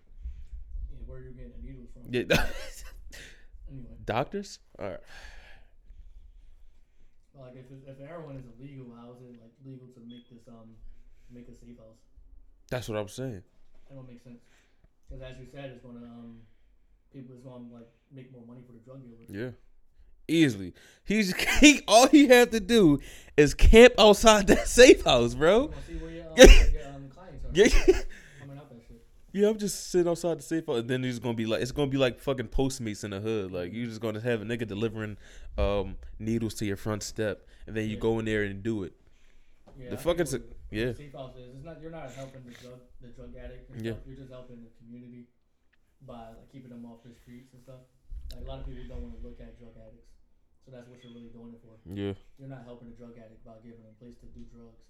[0.91, 2.03] Yeah, where you getting the needles from?
[2.13, 2.47] Yeah,
[3.73, 4.59] Anyway, doctors.
[4.79, 5.01] All right.
[7.41, 10.77] like if if heroin is illegal, how is it like legal to make this um
[11.31, 11.97] make a safe house?
[12.71, 13.43] That's what I'm saying.
[13.89, 14.41] That don't make sense.
[15.09, 16.41] Because as you said, it's gonna um
[17.13, 19.29] people is gonna like make more money for the drug dealers.
[19.31, 19.51] Yeah.
[20.29, 20.75] Easily.
[21.05, 23.01] He's he all he have to do
[23.37, 25.67] is camp outside that safe house, bro.
[25.67, 26.47] wanna see where your, um, your
[26.95, 27.69] um, clients are Yeah.
[28.41, 29.05] coming out that shit.
[29.33, 31.73] Yeah, I'm just sitting outside the safe house, and then he's gonna be like, it's
[31.73, 33.51] gonna be like fucking Postmates in the hood.
[33.51, 35.17] Like you're just gonna have a nigga delivering
[35.57, 38.01] um needles to your front step, and then you Yeah.
[38.01, 38.93] go in there and do it.
[39.79, 40.93] Yeah, The fucking what yeah.
[40.93, 41.57] Safe house is.
[41.57, 41.81] It's not.
[41.81, 43.71] You're not helping the drug the drug addict.
[43.81, 43.93] Yeah.
[43.93, 44.05] stuff.
[44.07, 45.29] You're just helping the community
[46.05, 47.81] by like keeping them off the streets and stuff.
[48.37, 50.13] Like a lot of people don't want to look at drug addicts,
[50.65, 51.73] so that's what you're really doing it for.
[51.89, 54.81] Yeah, You're not helping the drug addict by giving them a place to do drugs.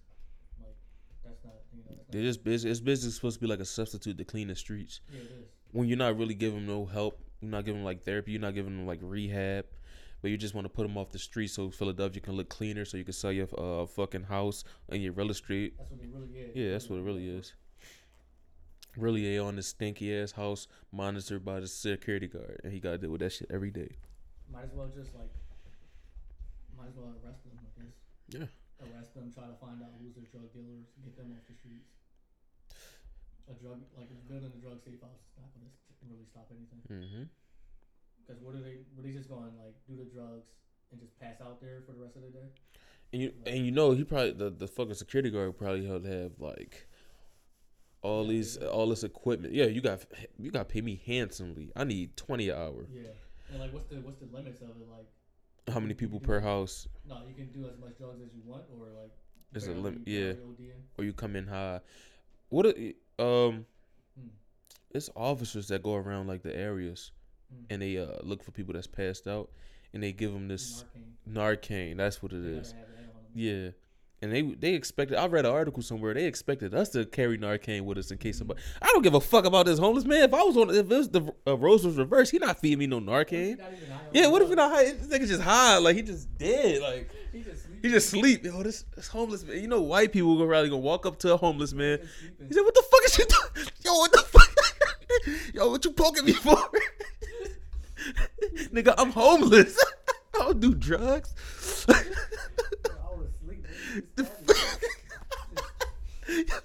[1.24, 1.54] That's not.
[1.72, 1.84] You know.
[1.88, 2.70] That's not they just busy.
[2.70, 5.00] It's basically supposed to be like a substitute to clean the streets.
[5.10, 5.46] yeah, it is.
[5.72, 8.40] When you're not really giving them no help, you're not giving them like therapy, you're
[8.40, 9.64] not giving them like rehab,
[10.20, 12.84] but you just want to put them off the street so Philadelphia can look cleaner,
[12.84, 15.74] so you can sell your uh fucking house and your real estate.
[15.78, 16.56] That's what it really is.
[16.56, 17.54] Yeah, that's what it really is.
[18.96, 22.90] Really, a on this stinky ass house monitored by the security guard, and he got
[22.90, 23.96] to deal with that shit every day.
[24.52, 25.30] Might as well just like.
[26.76, 27.58] Might as well arrest them.
[27.58, 27.94] I guess.
[28.28, 28.46] Yeah.
[28.82, 29.30] Arrest them.
[29.30, 30.90] Try to find out who's their drug dealers.
[31.04, 31.94] Get them off the streets.
[33.50, 35.72] A drug like building a drug safe house is not going to
[36.10, 36.82] really stop anything.
[36.90, 37.24] Mm-hmm.
[38.22, 38.82] Because what are they?
[38.94, 40.50] What are they just going like do the drugs
[40.90, 42.48] and just pass out there for the rest of the day?
[43.12, 46.10] And you and you know he probably the, the fucking security guard probably had to
[46.10, 46.86] have like
[48.00, 48.68] all Yeah, these yeah.
[48.68, 49.54] all this equipment.
[49.54, 50.00] Yeah, you got
[50.38, 51.72] you got to pay me handsomely.
[51.76, 52.86] I need twenty an hour.
[52.92, 53.10] Yeah.
[53.50, 54.88] And like, what's the what's the limits of it?
[54.90, 55.06] Like,
[55.68, 56.88] How many people per house?
[57.08, 59.12] no, you can do as much drugs as you want, or like.
[59.52, 60.32] There's a limit, yeah.
[60.98, 61.80] Or you come in high?
[62.48, 62.66] What?
[62.66, 63.66] A, um,
[64.18, 64.28] Hmm.
[64.90, 67.12] it's officers that go around like the areas
[67.50, 67.64] Hmm.
[67.70, 69.50] and they uh look for people that's passed out
[69.92, 70.84] and they give them this
[71.28, 71.92] Narcan.
[71.92, 71.96] Narcan.
[71.98, 72.72] That's what it They is.
[72.72, 73.30] gotta have that on 'em.
[73.34, 73.70] Yeah.
[74.22, 75.18] And they they expected.
[75.18, 76.14] I read an article somewhere.
[76.14, 78.60] They expected us to carry Narcan with us in case somebody.
[78.80, 80.22] I don't give a fuck about this homeless man.
[80.22, 82.78] If I was on, if it was the uh, Rose was reversed, he not feeding
[82.78, 83.58] me no Narcan.
[83.58, 84.28] not even high on Yeah.
[84.28, 84.84] What if he not high?
[84.92, 85.78] This nigga just high.
[85.78, 86.80] Like he just dead.
[86.80, 87.82] Like He just sleep.
[87.82, 88.44] he just sleep.
[88.44, 89.60] Yo, this, this homeless man.
[89.60, 91.98] You know, white people go probably gonna walk up to a homeless man.
[92.46, 93.66] He said, "What the fuck is you doing?
[93.84, 94.56] Yo, what the fuck?
[95.54, 96.56] Yo, what you poking me for?
[98.72, 99.76] Nigga, I'm homeless.
[100.34, 101.34] I don't do drugs."
[103.94, 104.16] I was asleep.
[104.16, 104.32] The man.
[105.54, 106.58] You stabbed me.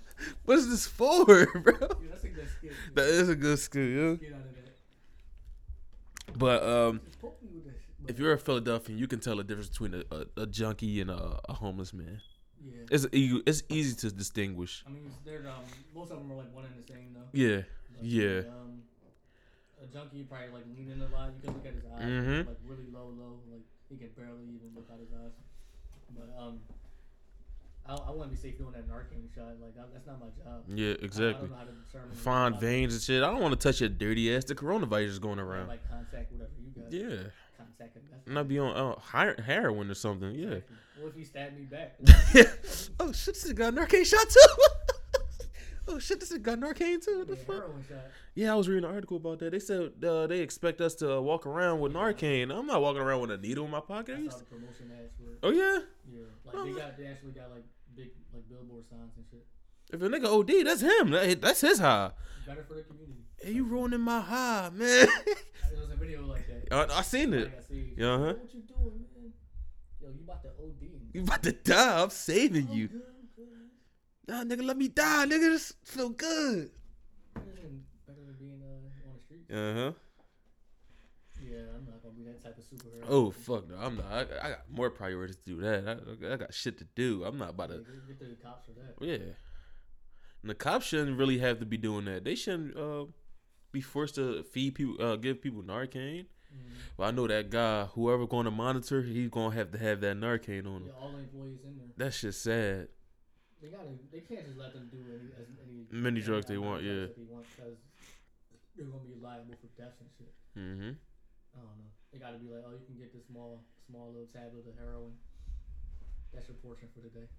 [0.46, 1.74] what is this for, bro?
[2.10, 2.72] That's a good skit.
[2.96, 4.16] That is a good skill, yo.
[4.16, 6.38] Get out of that.
[6.40, 8.10] But um, Just poke me with that shit.
[8.10, 11.10] if you're a Philadelphian, you can tell the difference between a, a, a junkie and
[11.10, 12.22] a, a homeless man.
[12.64, 12.84] yeah.
[12.92, 14.84] It's it's easy to distinguish.
[14.88, 15.64] I mean, they're um,
[15.96, 17.28] most of them are like one and the same though.
[17.34, 17.62] Yeah,
[18.02, 18.42] Yeah.
[18.50, 18.84] Um,
[19.82, 21.32] a junkie you probably like leaning a lot.
[21.36, 22.48] You can look at his eyes, Mhm.
[22.48, 23.40] like really low, low.
[23.52, 25.32] Like he can barely even look out his eyes.
[26.16, 26.60] But um,
[27.90, 29.46] I, I wouldn't be safe doing that Narcan shot.
[29.62, 30.64] Like I, that's not my job.
[30.68, 31.48] yeah, exactly.
[31.48, 31.64] don't know how
[32.10, 33.24] to Find veins and shit.
[33.24, 34.44] I don't want to touch your dirty ass.
[34.46, 35.68] The coronavirus is going around.
[35.68, 36.92] Like contact whatever you got.
[36.92, 38.04] Yeah, Contact him.
[38.26, 40.32] And I'd be on uh, her- heroin or something.
[40.32, 40.48] Yeah.
[40.48, 40.76] Exactly.
[41.00, 41.96] What if he stabbed me back?
[43.00, 44.64] oh shit, this got Narcan shot too.
[45.88, 47.20] oh shit, this nigga got Narcan too.
[47.20, 47.64] What the Yeah, fuck?
[48.36, 49.52] Yeah, I was reading an article about that.
[49.52, 52.52] They said uh, they expect us to walk around with Narcan.
[52.56, 54.18] I'm not walking around with a needle in my pocket.
[54.22, 55.38] That's how the promotion ads were.
[55.44, 55.80] Oh yeah.
[56.12, 57.64] Yeah, like Oh, they got they actually got like
[57.98, 59.46] big like billboard signs and shit.
[59.92, 61.12] If a nigga OD, that's him.
[61.12, 62.12] That- That's his high.
[62.46, 63.24] Better for the community.
[63.42, 65.08] Hey, you ruining my high, man.
[65.72, 66.92] There was a video like that.
[66.92, 67.46] I, I seen it.
[67.46, 67.94] Like I see.
[67.98, 68.34] Yeah, uh-huh.
[68.40, 69.34] What you doing, man?
[70.02, 70.84] Yo, you about to OD?
[71.14, 72.02] You about to die.
[72.04, 72.88] I'm saving you.
[72.88, 73.02] good,
[73.36, 73.48] good.
[74.28, 75.26] Nah, nigga, let me die.
[75.26, 76.72] Nigga, this feel good.
[77.36, 79.46] Better than, better than being uh, on the street.
[79.52, 79.92] Uh huh.
[81.42, 83.06] Yeah, I'm not gonna be that type of superhero.
[83.10, 84.06] Oh fuck no, I'm not.
[84.12, 85.88] I, I got more priorities to do that.
[85.88, 87.24] I, I got shit to do.
[87.24, 87.84] I'm not about Yeah, to.
[87.84, 88.96] get, get to the cops for that.
[89.06, 89.34] Yeah.
[90.42, 92.24] And the cops shouldn't really have to be doing that.
[92.24, 93.06] They shouldn't uh,
[93.72, 96.26] be forced to feed people, uh, give people Narcan.
[96.26, 96.60] Mm.
[96.98, 100.18] But I know that guy, whoever going to monitor, he's gonna have to have that
[100.18, 100.84] Narcan on him.
[100.88, 101.88] Yeah, all the employees in there.
[101.98, 102.88] That's just sad.
[103.62, 103.90] They gotta.
[104.12, 107.08] They can't just let them do any as any Many drugs they want, yeah.
[107.18, 107.78] They want because
[108.78, 110.34] they're gonna be liable for deaths and shit.
[110.58, 110.92] Mm-hmm.
[111.56, 111.92] I don't know.
[112.18, 115.14] They gotta be like, oh, you can get this small, small little tablet of heroin.
[116.34, 117.30] That's your portion for the day.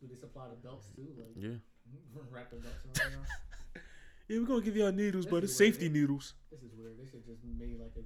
[0.00, 1.04] Do they supply the belts too?
[1.20, 1.60] Like, Yeah.
[2.32, 3.28] wrap the belts around.
[4.28, 5.92] Yeah, we're gonna give y'all needles, This but it's safety is.
[5.92, 6.34] needles.
[6.52, 6.94] This is weird.
[6.96, 8.02] They should just made like a.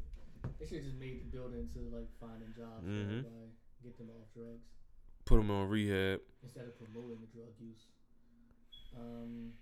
[0.58, 2.82] They should just made the building to like finding jobs.
[2.82, 3.22] Mhm.
[3.22, 3.52] Mm-hmm.
[3.84, 4.64] Get them off drugs.
[5.26, 6.20] Put them on rehab.
[6.42, 7.84] instead of promoting the drug use.
[8.98, 9.52] Um,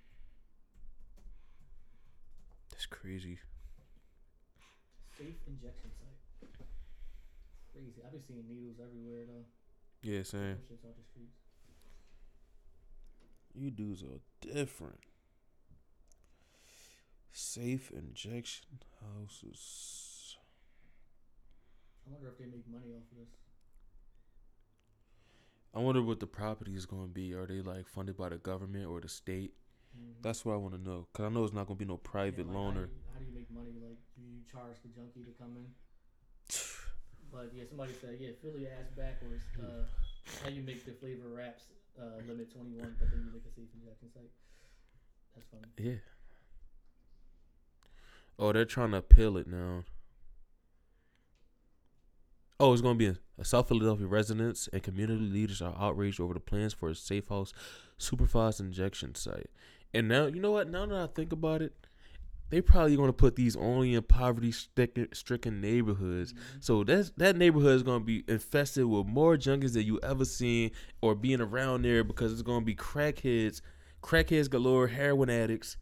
[2.70, 3.38] That's crazy.
[5.18, 6.21] safe injection site.
[7.72, 8.00] Crazy.
[8.04, 9.44] I've been seeing needles everywhere though.
[10.02, 10.56] Yeah, same.
[10.68, 11.38] Shits off the streets.
[13.54, 15.00] You dudes are different.
[17.32, 20.36] Safe injection houses.
[22.06, 23.28] I wonder if they make money off of this.
[25.74, 27.32] I wonder what the property is going to be.
[27.32, 29.54] Are they like funded by the government or the state?
[29.96, 30.22] Mhm.
[30.22, 31.06] That's what I want to know.
[31.14, 32.66] Cause I know it's not going to be no private Yeah, like, loaner.
[32.66, 33.72] How do, you, how do you make money?
[33.80, 35.66] Like, do you charge the junkie to come in?
[37.32, 39.42] But yeah, somebody said, yeah, Philly ass backwards.
[39.58, 39.84] Uh,
[40.42, 41.64] how you make the flavor wraps
[42.00, 44.30] uh, limit 21, but then you make a safe injection site.
[45.34, 45.64] That's funny.
[45.78, 45.98] Yeah.
[48.38, 49.84] Oh, they're trying to appeal it now.
[52.60, 56.20] Oh, it's going to be a, a South Philadelphia residents and community leaders are outraged
[56.20, 57.52] over the plans for a safe house
[57.98, 59.50] supervised injection site.
[59.94, 60.68] And now, you know what?
[60.68, 61.72] Now that I think about it,
[62.52, 66.34] they probably going to put these only in poverty stricken neighborhoods.
[66.34, 66.36] Mhm.
[66.60, 70.70] So that's that neighborhood is gonna be infested with more junkies than you ever seen
[71.00, 73.62] or being around there because it's gonna be crackheads,
[74.02, 75.78] crackheads galore, heroin addicts,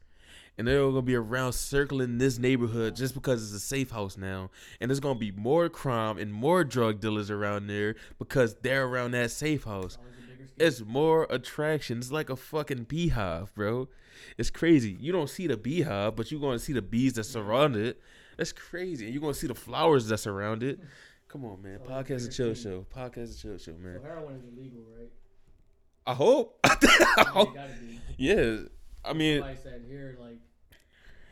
[0.56, 4.50] and they're gonna be around circling this neighborhood just because it's a safe house now.
[4.80, 9.10] And there's gonna be more crime and more drug dealers around there because they're around
[9.10, 9.98] that safe house.
[9.98, 10.19] Always a bigger scale.
[10.58, 11.98] It's more attraction.
[11.98, 13.88] It's like a fucking beehive, bro.
[14.38, 14.96] It's crazy.
[15.00, 18.00] You don't see the beehive, but you're going to see the bees that surround it.
[18.36, 19.06] That's crazy.
[19.06, 20.80] And you're going to see the flowers that surround it.
[21.28, 21.78] Come on, man.
[21.84, 22.86] So Podcast and chill show.
[22.94, 23.96] Podcast and chill show, man.
[23.96, 25.10] So heroin is illegal, right?
[26.06, 26.58] I hope.
[26.64, 27.48] I Yeah, hope.
[27.50, 28.00] it gotta be.
[28.16, 28.56] Yeah.
[29.04, 30.38] I mean, Somebody said here, like,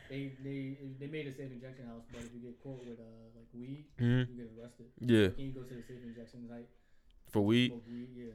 [0.09, 3.03] they they they made a safe injection house, but if you get caught with uh
[3.35, 4.27] like weed, mhm.
[4.29, 4.85] you get arrested.
[5.01, 5.27] yeah.
[5.29, 6.67] Can you go to the safe injection site?
[7.29, 8.31] For weed, Smoke weed, yeah.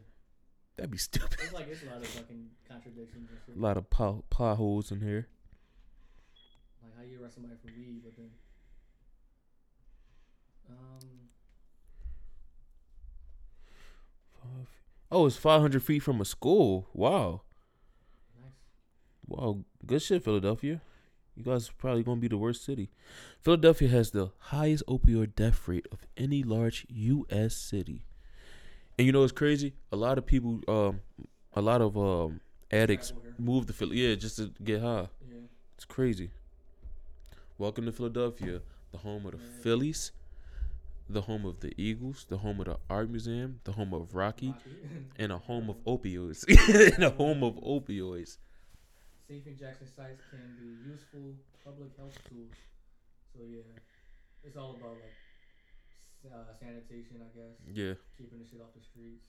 [0.77, 1.39] That'd be stupid.
[1.43, 3.29] It's like a lot of fucking contradictions.
[3.57, 5.29] A lot of pot, potholes in here.
[6.83, 8.31] Like how you arrest somebody for weed, but then
[10.71, 11.09] um
[14.43, 14.69] Five-
[15.11, 16.89] Oh, it's 500 feet from a school.
[16.93, 17.43] Wow.
[18.43, 18.53] nice.
[19.27, 20.81] Wow, good shit, Philadelphia.
[21.37, 22.91] You guys are probably gonna be the worst city.
[23.41, 27.55] Philadelphia has the highest opioid death rate of any large U.S.
[27.57, 28.07] city.
[28.99, 29.75] And you know what's crazy?
[29.93, 31.01] A lot of people, um,
[31.55, 35.09] a lot of um addicts move to Philly, yeah, just to get high.
[35.29, 35.39] Yeah.
[35.75, 36.31] It's crazy.
[37.59, 38.61] Welcome to Philadelphia,
[38.93, 39.63] the home of the Yeah.
[39.63, 40.13] Phillies,
[41.09, 44.49] the home of the Eagles, the home of the Art Museum, the home of Rocky,
[44.51, 44.71] Rocky.
[45.17, 46.45] and a home of opioids.
[46.95, 48.39] and a home of opioids.
[49.29, 52.55] Safe injection sites can be useful public health tools.
[53.35, 53.63] So yeah,
[54.45, 55.15] it's all about like
[56.33, 57.95] uh, sanitation, I guess, Yeah.
[58.17, 59.25] keeping the shit off the streets.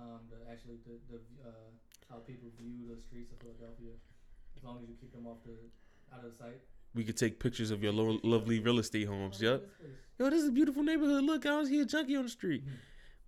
[0.00, 1.70] Um, the actually the the uh,
[2.08, 3.92] how people view the streets of Philadelphia.
[4.56, 5.56] As long as you keep them off the
[6.16, 6.60] out of sight.
[6.94, 9.42] We could take pictures of your lo- lovely real estate homes.
[9.42, 9.60] Oh, Yep.
[9.80, 9.90] this.
[10.18, 11.24] Yo, this is a beautiful neighborhood.
[11.24, 12.64] Look, I don't see a junkie on the street.
[12.66, 12.70] Mhm.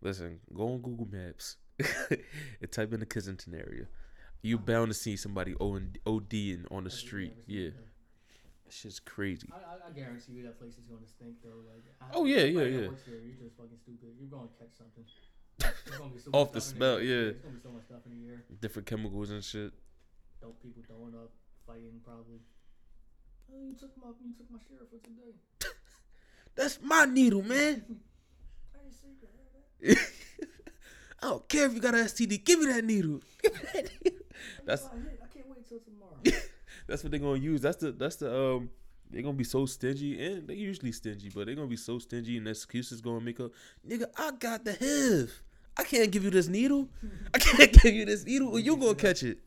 [0.03, 3.87] Listen, go on Google Maps and type in the Kensington area.
[4.43, 7.33] You bound to see somebody OD- ODing on the street.
[7.47, 7.71] Yeah,
[8.65, 8.71] that?
[8.71, 9.49] that shit's crazy.
[9.53, 11.63] I, I, I guarantee you that place is gonna stink though.
[11.69, 12.89] Like, I, Oh, yeah, yeah, yeah.
[13.07, 14.17] there, you're just fucking stupid.
[14.19, 15.05] You're gonna catch something.
[15.59, 17.31] There's gonna be so Off the smell, yeah.
[17.31, 18.45] There's gonna be so much stuff in the air.
[18.61, 19.73] Different chemicals and shit.
[20.41, 21.31] Dope people throwing up,
[21.67, 22.41] fighting probably.
[23.53, 25.37] Oh, you took my you took my share for today.
[26.57, 27.85] That's my needle, man.
[28.75, 29.31] I ain't secret.
[29.81, 29.99] That.
[31.23, 32.45] I don't care if you got an STD.
[32.45, 33.21] Give me that needle.
[33.43, 34.19] Give me that needle.
[34.65, 36.41] That's I can't wait till tomorrow.
[36.87, 37.61] That's what they're gonna use.
[37.61, 38.71] That's the that's the um.
[39.11, 42.37] They're gonna be so stingy, and they usually stingy, but they're gonna be so stingy,
[42.39, 43.53] and excuses gonna make up.
[43.87, 45.43] Nigga, I got the HIV.
[45.77, 46.89] I can't give you this needle.
[47.33, 49.39] I can't give you this needle, or you gonna catch it.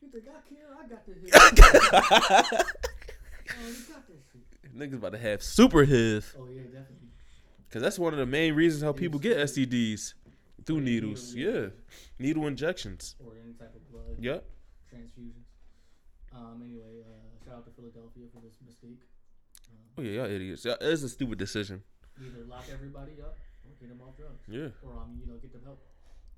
[0.00, 0.68] you think I care?
[0.78, 1.30] I got the hit.
[2.54, 4.76] oh, you got that shit.
[4.78, 7.08] Niggas about to have super HIV, Oh yeah, definitely.
[7.70, 9.36] cause that's one of the main reasons how people get.
[9.38, 10.14] STDs
[10.64, 11.34] through needles.
[11.34, 11.66] Yeah,
[12.18, 13.16] needle injections.
[13.24, 14.44] Or any type of blood Yep.
[14.92, 15.43] transfusions.
[16.34, 16.62] Um.
[16.64, 19.00] Anyway, uh, shout out to Philadelphia for this mistake.
[19.96, 20.64] Oh Um, yeah, y'all idiots.
[20.64, 21.82] Yeah, it's a stupid decision.
[22.20, 24.68] either lock everybody up or get them off drugs, Yeah.
[24.82, 25.80] or um, you know, get them help.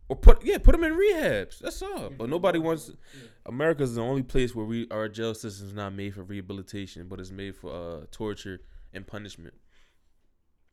[0.09, 1.59] Or put yeah, put them in rehabs.
[1.59, 2.11] That's all.
[2.11, 2.91] But nobody wants.
[2.91, 3.29] Yeah.
[3.47, 7.31] America's the only place where we our jail system's not made for rehabilitation, but it's
[7.33, 8.61] made for uh, torture
[8.93, 9.55] and punishment.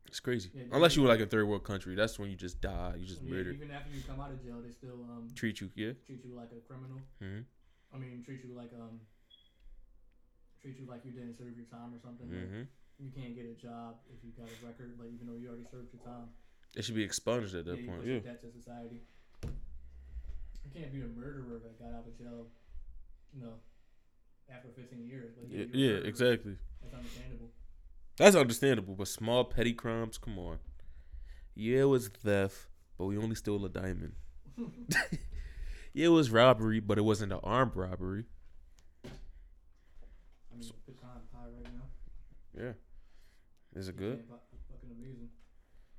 [0.07, 0.51] It's crazy.
[0.53, 2.93] Yeah, Unless you were like a third world country, that's when you just die.
[2.99, 3.51] You just Yeah, murder.
[3.51, 5.93] even after you come out of jail, they still um Treat you, yeah.
[6.05, 6.99] treat you like a criminal.
[7.23, 7.41] Mm-hmm.
[7.95, 8.99] I mean, treat you like um
[10.63, 12.25] treat you like you didn't serve your time or something.
[12.31, 12.63] Like, hmm
[13.01, 15.67] you can't get a job if you got a record, like even though you already
[15.67, 16.31] served your time,
[16.75, 18.05] It should be expunged at that yeah, you point.
[18.07, 18.19] Yeah.
[18.23, 19.01] debt to society.
[20.63, 22.47] You can't be a murderer that got out of jail,
[23.33, 23.59] you know,
[24.53, 25.33] after 15 years.
[25.35, 26.55] But Yeah, yeah, exactly.
[26.81, 27.49] That's understandable.
[28.17, 30.59] That's understandable, but small petty crimes, come on.
[31.55, 34.13] Yeah, it was theft, but we only stole a diamond.
[35.93, 38.25] Yeah, it was robbery, but it wasn't an armed robbery.
[40.51, 41.87] I mean, pecan pie right now.
[42.57, 42.73] Yeah.
[43.75, 44.23] Is it good?
[44.29, 45.29] Fucking amazing.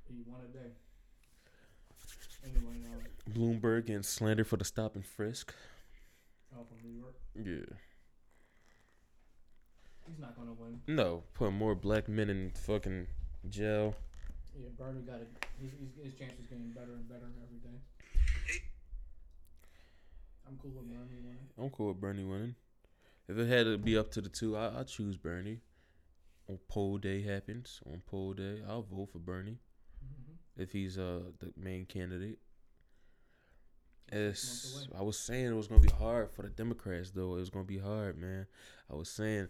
[0.09, 0.71] Eat one a day.
[2.43, 5.53] Anyway, um, Bloomberg and slander for the stop and frisk.
[6.55, 7.15] I'm from New York.
[7.35, 7.75] Yeah.
[10.07, 10.79] He's not gonna win.
[10.87, 13.07] No, put more black men in fucking
[13.49, 13.95] jail.
[14.57, 15.27] Yeah, Bernie got it.
[15.59, 18.61] His, his, his chances getting better and better every day.
[20.47, 21.37] I'm cool with Bernie winning.
[21.57, 22.55] I'm cool with Bernie winning.
[23.27, 25.59] If it had to be up to the two, I I choose Bernie.
[26.47, 29.59] On poll day happens on poll day, I'll vote for Bernie
[30.05, 30.61] Mm-hmm.
[30.61, 32.37] if he's uh the main candidate.
[34.11, 34.99] Six It's, months away.
[34.99, 37.35] I was saying it was gonna be hard for the Democrats though.
[37.35, 38.45] It was gonna be hard, man.
[38.91, 39.47] I was saying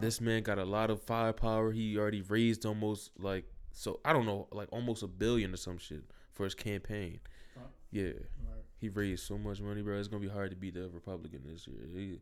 [0.00, 1.70] this man got a lot of firepower.
[1.72, 5.78] He already raised almost like so I don't know, like almost a billion or some
[5.78, 7.20] shit for his campaign.
[7.54, 7.68] Trump?
[7.92, 8.64] Yeah, Right.
[8.78, 9.96] he raised so much money, bro.
[9.98, 11.86] It's gonna be hard to beat the Republican this year.
[11.94, 12.20] He,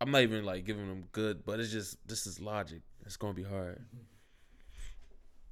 [0.00, 2.82] I'm not even like giving them good, but it's just this is logic.
[3.06, 3.82] It's gonna be hard.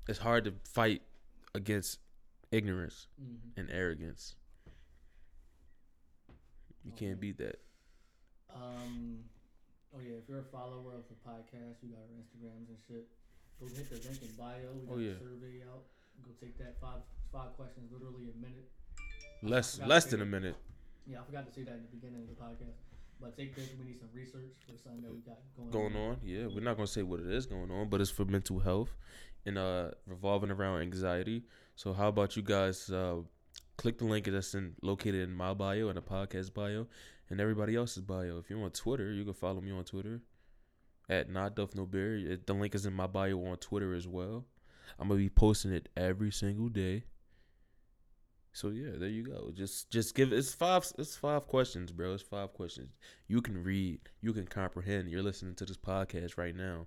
[0.06, 1.02] It's hard to fight
[1.54, 1.98] against
[2.52, 3.60] ignorance Mm-hmm.
[3.60, 4.36] and arrogance.
[6.84, 7.06] You Okay.
[7.06, 7.58] can't beat that.
[8.54, 9.24] Um.
[9.96, 13.06] Oh yeah, if you're a follower of the podcast, we got our Instagrams and shit.
[13.60, 14.72] Go hit the link in bio.
[14.74, 15.12] We got Oh, yeah.
[15.12, 15.84] a survey out.
[16.22, 17.00] Go take that five
[17.32, 18.68] five questions, literally a minute.
[19.42, 20.56] Less less than a minute.
[21.06, 22.74] Yeah, I forgot to say that in the beginning of the podcast.
[23.24, 23.70] But take this.
[23.78, 26.18] We need some research for something that we got going, going on.
[26.22, 28.90] Yeah, we're not gonna say what it is going on, but it's for mental health
[29.46, 31.44] and uh revolving around anxiety.
[31.74, 33.22] So how about you guys uh
[33.78, 36.86] click the link that's in located in my bio and the podcast bio
[37.30, 38.36] and everybody else's bio.
[38.36, 40.20] If you're on Twitter, you can follow me on Twitter
[41.08, 41.86] at not Duff No.
[41.86, 44.44] The link is in my bio on Twitter as well.
[44.98, 47.04] I'm gonna be posting it every single day.
[48.54, 49.50] So yeah, there you go.
[49.52, 52.14] Just just give it's five it's five questions, bro.
[52.14, 52.92] It's five questions.
[53.26, 55.10] You can read, you can comprehend.
[55.10, 56.86] You're listening to this podcast right now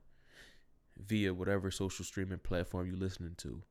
[0.97, 3.61] via whatever social streaming platform you're listening to.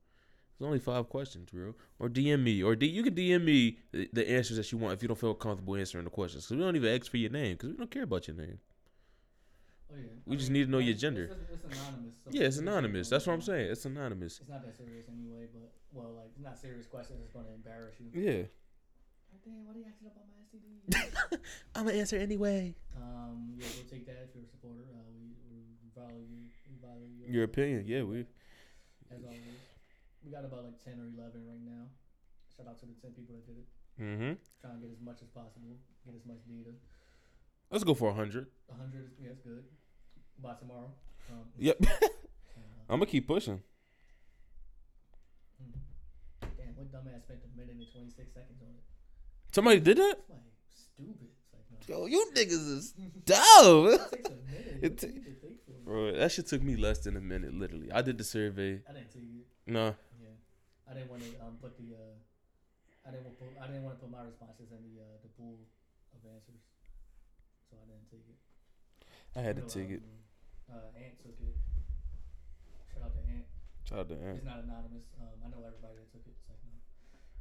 [0.53, 1.73] It's only five questions, bro.
[1.97, 4.93] Or DM me, or D- you can DM me the, the answers that you want
[4.93, 6.45] if you don't feel comfortable answering the questions.
[6.45, 8.59] Because we don't even ask for your name, because we don't care about your name.
[9.91, 10.03] Oh yeah.
[10.25, 11.25] We I just mean, need to know your gender.
[11.31, 12.15] It's, it's anonymous.
[12.23, 13.09] so Yeah, it's we can say anonymous.
[13.09, 13.71] That's what I'm saying.
[13.71, 14.39] It's anonymous.
[14.39, 17.19] It's not that serious anyway, but well, like it's not serious questions.
[17.23, 18.11] It's gonna embarrass you.
[18.11, 18.43] Yeah.
[19.31, 21.39] Like, damn, why are you acting up on my STD?
[21.75, 22.75] I'm gonna answer anyway.
[22.97, 24.83] um, yeah, go take that if you're a supporter.
[24.91, 26.27] Uh, we, we value
[26.67, 28.27] we value your, Your opinion, yeah, we.
[29.11, 29.39] as always.
[30.23, 31.87] We got about like ten or eleven right now.
[32.55, 33.67] Shout out to the ten people that did it.
[34.01, 34.33] Mm-hmm.
[34.61, 36.75] Trying to get as much as possible, get as much data.
[37.71, 38.47] Let's go for a hundred.
[38.71, 39.63] A hundred, is yeah, it's good.
[40.41, 40.91] By tomorrow.
[41.31, 41.77] Um, Yep.
[42.89, 43.61] I'm gonna keep pushing.
[45.61, 45.71] hmm.
[46.57, 48.83] Damn, what dumbass spent a minute and twenty six seconds on it?
[49.51, 50.15] Somebody did that.
[50.19, 50.39] It's like
[50.69, 51.27] stupid.
[51.27, 51.97] It's like no.
[51.99, 52.93] Yo, you niggas is
[53.25, 53.97] dumb.
[54.07, 54.79] It takes a minute.
[54.81, 55.73] It What ta- do you think for?
[55.83, 57.91] Bro, that shit took me less than a minute, literally.
[57.91, 58.81] I did the survey.
[58.87, 59.47] I didn't take it.
[59.65, 60.29] No, Yeah,
[60.89, 62.15] I didn't want to um put the uh,
[63.07, 65.29] I didn't want put, I didn't want to put my responses in the uh, the
[65.35, 65.57] pool
[66.15, 66.61] of answers,
[67.69, 68.39] so I didn't take it.
[69.35, 70.01] I had to No, take it.
[70.03, 71.55] um, Uh, Ant took it.
[72.91, 73.45] Shout out to Ant.
[73.87, 74.37] Shout out to Ant.
[74.41, 75.05] It's not anonymous.
[75.21, 76.35] Um, I know everybody that took it.
[76.35, 76.75] It's like no,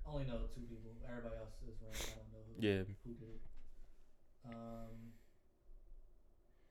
[0.07, 0.95] I only know two people.
[1.03, 2.07] Everybody else is random.
[2.07, 2.55] I don't know who.
[2.63, 2.83] Yeah.
[3.07, 3.43] Who did it?
[4.47, 5.15] Um.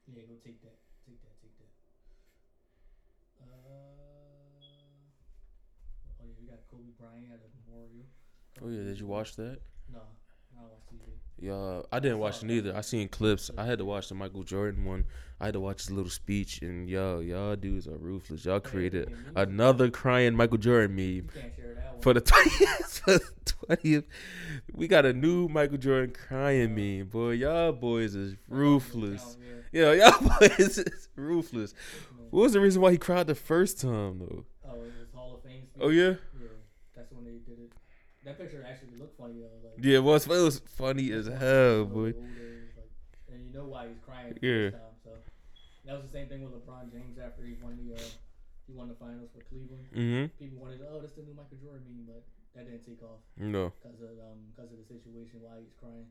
[0.07, 0.77] Yeah, go take that.
[1.03, 1.35] Take that.
[1.43, 1.71] Take that.
[3.41, 3.45] Uh.
[6.21, 8.07] Oh yeah, we got Kobe Bryant at a memorial.
[8.63, 9.59] Oh yeah, did you watch that?
[9.91, 10.01] No,
[10.57, 11.11] I don't watch TV.
[11.37, 12.75] Yeah, I didn't watch it neither.
[12.75, 13.51] I seen clips.
[13.57, 15.05] I had to watch the Michael Jordan one.
[15.39, 18.45] I had to watch his little speech, and yo, y'all dudes are ruthless.
[18.45, 22.01] Y'all created another crying Michael Jordan meme You can't share that one.
[22.01, 23.31] for the twentieth.
[23.45, 24.05] twentieth,
[24.73, 27.07] we got a new Michael Jordan crying meme.
[27.09, 29.37] Boy, y'all boys is ruthless.
[29.73, 31.73] Yeah, y'all boys is ruthless.
[32.29, 34.45] What was the reason why he cried the first time though?
[34.65, 35.67] Oh, it was Hall of Fame.
[35.81, 36.47] Oh yeah, Yeah,
[36.95, 37.71] that's when they did it.
[38.26, 39.61] That picture actually looked funny though.
[39.63, 39.97] Like yeah.
[39.97, 42.17] It was it was funny as hell, boy.
[42.17, 42.89] Like,
[43.30, 44.34] and you know why he's crying.
[44.41, 44.71] Yeah.
[44.71, 45.11] Time, so
[45.86, 48.01] that was the same thing with LeBron James after he won the uh,
[48.65, 49.86] he won the finals for Cleveland.
[49.93, 50.26] Mm-hmm.
[50.41, 52.26] People wanted, oh, that's the new Michael Jordan meme, but
[52.57, 56.09] that didn't take off No, because of um because of the situation why he's crying.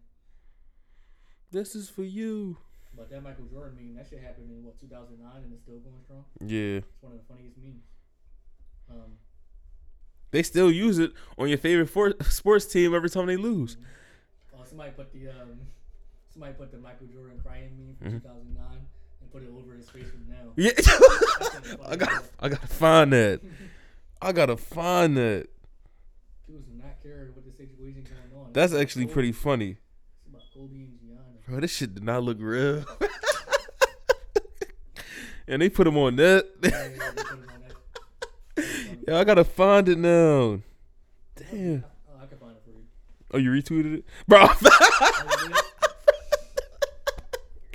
[1.51, 2.57] this is for you.
[2.97, 5.99] But that Michael Jordan meme, that shit happened in what 2009 and it's still going
[6.07, 6.25] strong.
[6.39, 6.79] Yeah.
[6.79, 7.83] It's one of the funniest memes.
[8.89, 9.19] Um,
[10.35, 13.77] They still use it on your favorite for- sports team every time they lose.
[14.53, 15.61] Oh, somebody put the um,
[16.33, 18.23] somebody put the Michael Jordan crying meme from Mhm.
[18.23, 18.67] 2009
[19.21, 20.53] and put it over his face from now.
[20.57, 20.73] Yeah,
[21.87, 23.41] I got I gotta find that.
[24.21, 25.47] I gotta find that.
[26.47, 28.53] People do not care what the situation going on.
[28.53, 29.15] That's It's actually Kobe.
[29.15, 29.71] pretty funny,
[30.23, 31.21] It's about Kobe and Gianna.
[31.47, 31.61] bro.
[31.61, 32.85] This shit did not look real.
[35.47, 36.47] and they put him on that.
[36.63, 37.77] Yeah, yeah, they put it on that.
[38.57, 38.94] That's funny.
[39.07, 40.61] Yeah, I gotta find it now.
[41.37, 41.85] Damn.
[42.09, 42.85] Oh, I can find it for you.
[43.33, 44.47] Oh, you retweeted it, bro?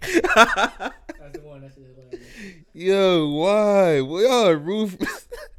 [0.01, 0.17] That's
[1.33, 1.61] the one.
[1.61, 2.25] That's hilarious.
[2.73, 3.97] Yo, why?
[3.97, 4.97] Y'all are roof.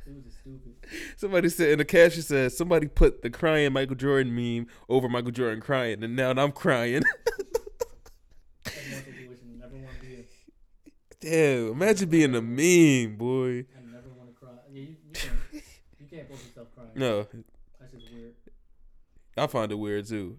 [0.07, 0.73] It was just stupid.
[1.17, 5.31] Somebody said in the caption said somebody put the crying Michael Jordan meme over Michael
[5.31, 7.05] Jordan crying, and now I'm crying.
[8.65, 9.61] That's one situation.
[9.63, 10.15] I never want to be.
[10.17, 10.25] A,
[11.21, 13.67] Damn, imagine being a meme, boy.
[13.77, 14.51] I never want to cry.
[14.73, 15.63] Yeah, you, you can't.
[16.01, 16.29] You can't
[16.95, 17.27] No,
[17.79, 18.35] That's just weird.
[19.37, 20.39] I find it weird too.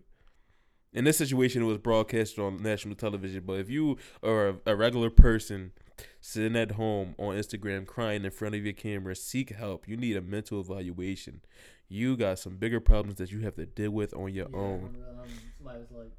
[0.94, 3.44] In this situation, it was broadcast on national television.
[3.46, 5.72] But if you are a, regular person
[6.20, 9.88] sitting at home on Instagram crying in front of your camera, seek help.
[9.88, 11.42] You need a mental evaluation.
[11.88, 14.98] You got some bigger problems that you have to deal with on your yeah, own.
[15.10, 15.28] Um,
[15.58, 16.12] somebody was like,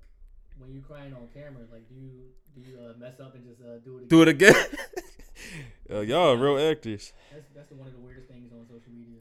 [0.59, 2.11] when you crying on camera, like, do you
[2.55, 4.05] do you uh, mess up and just uh, do it?
[4.05, 4.09] Again?
[4.09, 4.55] Do it again.
[5.91, 7.13] uh, y'all are real actors.
[7.33, 9.21] That's that's the, one of the weirdest things on social media.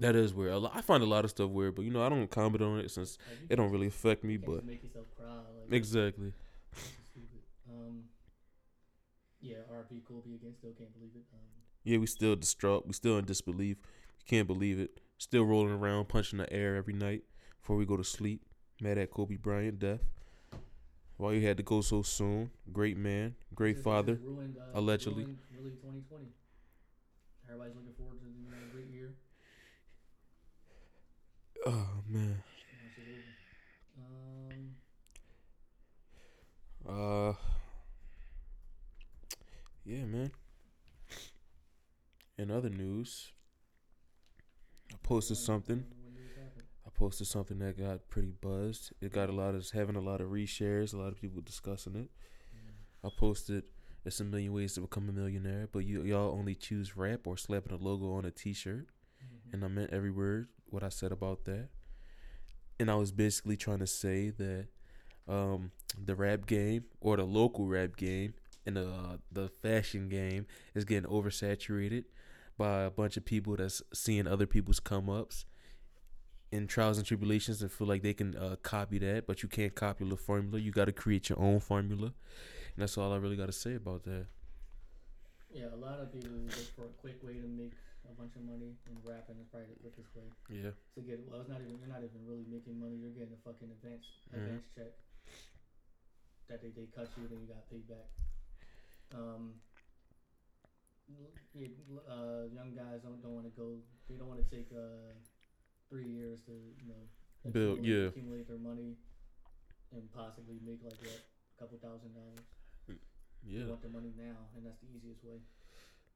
[0.00, 0.64] That is weird.
[0.72, 2.90] I find a lot of stuff weird, but you know I don't comment on it
[2.90, 3.16] since
[3.48, 4.36] it don't really affect me.
[4.36, 5.26] But make yourself cry.
[5.26, 6.32] Like, exactly.
[6.72, 7.40] that's just stupid.
[7.70, 8.02] Um,
[9.40, 10.54] yeah, RP Kobe again.
[10.58, 11.22] Still can't believe it.
[11.32, 11.40] Um,
[11.84, 12.86] Yeah, we still distraught.
[12.86, 13.76] We still in disbelief.
[14.18, 15.00] We can't believe it.
[15.18, 17.22] Still rolling around, punching the air every night
[17.60, 18.42] before we go to sleep.
[18.80, 20.00] Mad at Kobe Bryant death.
[21.16, 22.50] Why you had to go so soon?
[22.72, 24.18] Great man, great father.
[24.20, 25.24] ruined, uh, allegedly.
[25.56, 26.26] really 2020.
[27.46, 29.14] Everybody's looking forward to a great year.
[31.66, 32.42] Oh man.
[33.98, 34.76] Um,
[36.86, 37.32] Uh.
[39.84, 40.30] Yeah, man.
[42.38, 43.32] In other news,
[44.92, 45.84] I posted something.
[46.86, 48.92] I posted something that got pretty buzzed.
[49.00, 51.40] It got a lot of it's having a lot of reshares, a lot of people
[51.40, 52.10] discussing it.
[53.04, 53.64] I posted
[54.04, 57.36] there's a million ways to become a millionaire, but you y'all only choose rap or
[57.36, 58.88] slapping a logo on a t-shirt.
[59.52, 61.68] And I meant every word what I said about that.
[62.78, 64.66] And I was basically trying to say that
[65.28, 65.70] um,
[66.02, 68.34] the rap game or the local rap game
[68.66, 72.04] and the uh, the fashion game is getting oversaturated
[72.58, 75.44] by a bunch of people that's seeing other people's come ups
[76.52, 79.74] in trials and tribulations and feel like they can uh, copy that, but you can't
[79.74, 80.60] copy the formula.
[80.60, 83.74] You got to create your own formula, and that's all I really got to say
[83.74, 84.26] about that.
[85.52, 87.72] Yeah, a lot of people look for a quick way to make
[88.08, 91.24] a bunch of money, and rapping is probably the quickest way Yeah, to get.
[91.28, 92.96] Well, it's not even you're not even really making money.
[92.96, 94.36] You're getting a fucking advance Mhm.
[94.36, 94.92] advance check
[96.48, 98.08] that they, they cut you, then you got paid back.
[99.14, 99.60] Um,
[101.56, 103.80] l- uh, young guys don't don't want to go.
[104.08, 105.12] They don't want to take uh
[105.88, 107.02] three years to you know
[107.52, 108.08] Build- yeah.
[108.08, 108.96] accumulate their money
[109.92, 112.44] and possibly make like what a couple thousand dollars.
[112.88, 112.96] They
[113.60, 113.68] yeah.
[113.68, 115.36] want the money now, and that's the easiest way.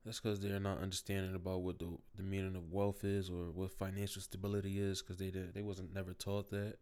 [0.05, 3.73] That's because they're not understanding about what the the meaning of wealth is or what
[3.73, 6.77] financial stability is because they did they wasn't never taught that.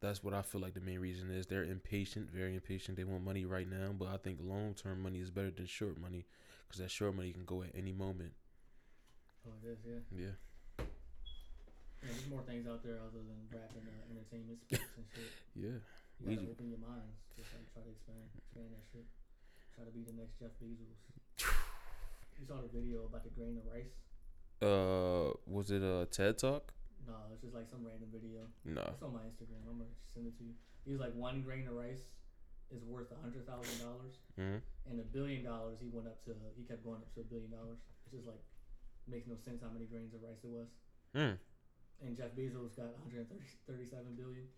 [0.00, 1.46] That's what I feel like the main reason is.
[1.46, 2.96] They're impatient, very impatient.
[2.98, 5.98] They want money right now, but I think long term money is better than short
[6.00, 6.26] money
[6.66, 8.32] because that short money can go at any moment.
[9.46, 10.00] Oh, it is, yeah.
[10.10, 10.34] Yeah,
[12.02, 15.30] Yeah, there's more things out there other than rap and uh, entertainment, sports and shit.
[15.54, 15.78] yeah.
[16.18, 17.18] You gotta ju- open your minds.
[17.38, 19.06] Just like try to expand, expand that shit.
[19.74, 20.98] Try to be the next Jeff Bezos.
[22.42, 23.94] You saw the video about the grain of rice?
[24.58, 26.74] Uh, was it a TED talk?
[27.06, 28.50] No, it's just like some random video.
[28.66, 28.82] No.
[28.82, 29.62] It's on my Instagram.
[29.62, 30.58] I'm gonna send it to you.
[30.82, 32.18] He was like, one grain of rice
[32.74, 34.58] is worth a hundred thousand dollars, hmm
[34.90, 36.34] and a billion dollars he went up to.
[36.58, 37.78] He kept going up to a billion dollars.
[38.10, 38.42] It's just like
[39.06, 40.66] makes no sense how many grains of rice it was.
[41.14, 41.38] Mm.
[42.02, 44.50] and Jeff Bezos got 137 billion.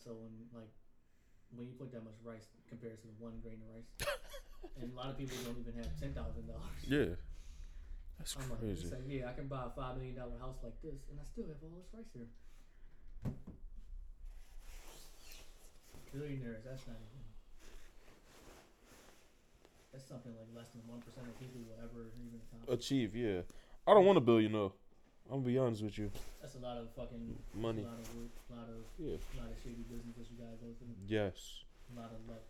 [0.00, 0.72] So when like
[1.52, 3.92] when you put that much rice compared to one grain of rice,
[4.80, 6.80] and a lot of people don't even have ten thousand dollars.
[6.86, 7.14] Yeah.
[8.18, 8.82] That's I'm like, crazy.
[8.86, 11.24] it's like, yeah, I can buy a five million dollar house like this, and I
[11.24, 12.30] still have all this rice here.
[16.12, 17.22] Billionaires, that's not even.
[19.92, 22.70] That's something like less than one percent of people will ever even accomplish.
[22.78, 23.42] Achieve, yeah.
[23.86, 24.72] I don't want a billion though.
[25.30, 26.10] I'm gonna be honest with you.
[26.40, 27.82] That's a lot of fucking Money.
[27.82, 29.16] A lot of work, a lot of, Yeah.
[29.16, 30.94] a lot of shady business that you gotta go through.
[31.06, 31.64] Yes.
[31.96, 32.42] A lot of luck.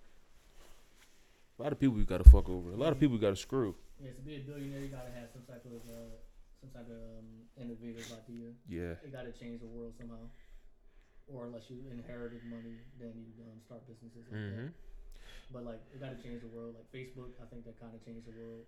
[1.58, 2.72] A lot of people you gotta fuck over.
[2.72, 3.74] A lot of people you gotta screw.
[4.02, 6.18] Yeah, to be a billionaire, you gotta have some type of uh,
[6.60, 7.26] some type of um,
[7.60, 8.50] innovative idea.
[8.68, 8.94] Yeah.
[9.04, 10.26] You gotta change the world somehow.
[11.32, 14.26] or unless you inherited money, then you um, start businesses.
[14.30, 14.64] Like Mm-hmm.
[14.66, 14.72] that.
[15.52, 16.74] But like, it got to change the world.
[16.74, 18.64] Like Facebook, I think that kind of changed the world.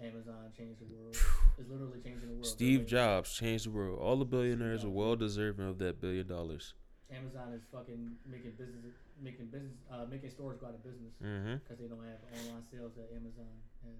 [0.00, 1.14] Amazon changed the world.
[1.58, 2.46] It's literally changing the world.
[2.46, 3.98] Steve Jobs changed the world.
[4.00, 6.74] All the billionaires are well deserving of that billion dollars.
[7.12, 11.54] Amazon is fucking making business, making business, uh, making stores go out of business Mm-hmm.
[11.62, 13.50] because they don't have online sales that Amazon
[13.84, 13.98] has,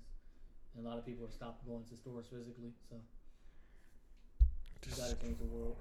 [0.77, 2.71] and a lot of people have stopped going to stores physically.
[2.89, 2.97] So
[4.87, 5.77] you got to change the world.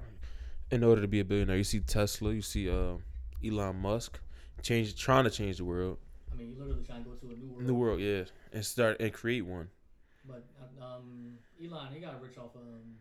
[0.71, 2.97] In order to be a billionaire, you see Tesla, you see uh,
[3.45, 4.19] Elon Musk,
[4.61, 5.97] change trying to change the world,
[6.31, 7.67] I mean, you literally trying to go to a new world.
[7.67, 8.23] the world, yeah,
[8.53, 9.69] and start and create one.
[10.27, 12.97] But uh, um, Elon, he got rich off um,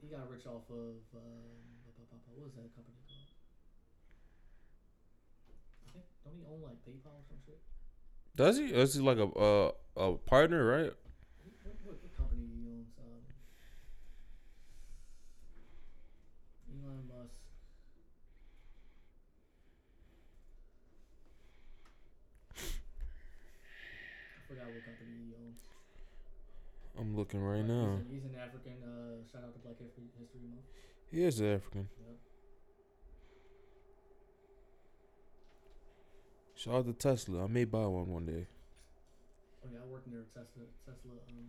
[0.00, 1.60] he got rich off of um,
[2.34, 3.28] what was that company called?
[5.86, 7.60] I think don't he own like PayPal or some shit?
[8.36, 8.64] Does he?
[8.66, 10.92] Is he like a uh, a partner, right?
[11.64, 12.88] What, what, what company owns?
[12.98, 13.22] Um,
[16.72, 17.34] Elon Musk.
[24.36, 25.60] I forgot what company he owns.
[26.98, 27.98] I'm looking right now.
[27.98, 28.76] He's an, he's an African.
[28.82, 30.66] Uh, shout out to Black History, History Month.
[31.10, 31.88] He is African.
[31.98, 32.16] Yep.
[36.62, 37.44] Shout out to Tesla.
[37.44, 38.46] I may buy one one day.
[39.64, 41.46] Oh yeah, I work near a Tesla Tesla um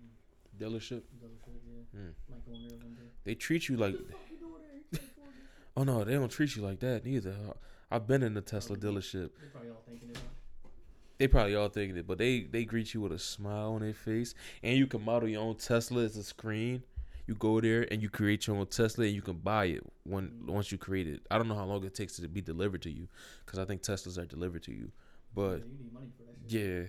[0.57, 1.01] Dealership.
[1.19, 1.59] dealership.
[1.93, 2.13] Yeah, Mm.
[2.29, 3.09] might go in there one day.
[3.25, 3.93] They treat you like.
[3.95, 4.77] What the fuck you doing there?
[4.77, 5.41] You can't afford it.
[5.77, 7.35] Oh no, they don't treat you like that neither.
[7.89, 9.31] I've been in the Tesla dealership.
[9.41, 10.17] They probably all thinking it.
[11.17, 13.93] They probably all thinking it, but they they greet you with a smile on their
[13.93, 14.33] face,
[14.63, 16.83] and you can model your own Tesla as a screen.
[17.31, 20.33] You go there and you create your own Tesla, and you can buy it when
[20.47, 21.21] once you create it.
[21.31, 23.07] I don't know how long it takes to be delivered to you,
[23.45, 24.91] because I think Teslas are delivered to you.
[25.33, 26.87] But yeah, you need money for that yeah,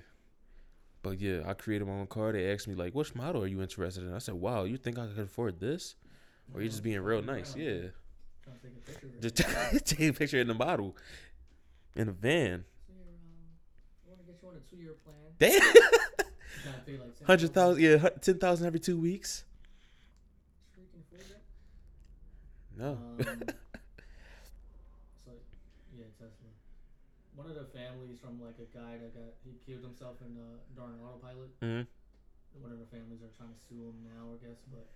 [1.01, 2.33] but yeah, I created my own car.
[2.33, 4.99] They asked me like, "Which model are you interested in?" I said, "Wow, you think
[4.99, 5.95] I could afford this?"
[6.53, 7.55] Or you're just being real nice?
[7.55, 7.91] Yeah,
[8.61, 9.09] take a picture.
[9.21, 10.97] just take a picture in the model,
[11.95, 12.65] in a van.
[12.89, 13.23] So you're, um,
[14.05, 15.17] I want to get you on two-year plan.
[15.39, 15.53] Damn.
[16.65, 19.45] You gotta pay like Hundred thousand, yeah, ten thousand every two weeks.
[20.75, 21.43] Sure you can afford that?
[22.79, 23.19] No, Um,
[25.25, 25.31] so
[25.97, 26.49] yeah, Tesla.
[27.37, 30.57] One of the families from like a guy that got he killed himself in uh,
[30.77, 31.51] during autopilot.
[31.61, 31.85] hmm
[32.61, 34.61] One of the families are trying to sue him now, I guess.
[34.73, 34.89] But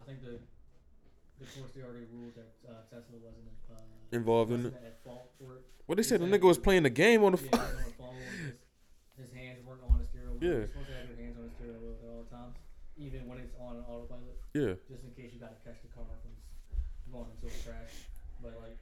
[0.00, 0.40] I think the
[1.40, 3.80] the courts they already ruled that uh, Tesla wasn't uh,
[4.12, 4.74] involved in it.
[4.84, 5.62] at fault for it.
[5.86, 7.40] What they said, the nigga was playing the game on the.
[7.42, 8.16] Yeah, he on the phone.
[8.44, 8.56] His,
[9.24, 10.44] his hands weren't on the steering wheel.
[10.44, 10.64] Yeah.
[10.64, 12.56] You're supposed to have your hands on the steering wheel at all times,
[12.96, 16.33] even when it's on autopilot, yeah, just in case you gotta catch the car from
[17.14, 17.94] going a crash.
[18.42, 18.78] But like,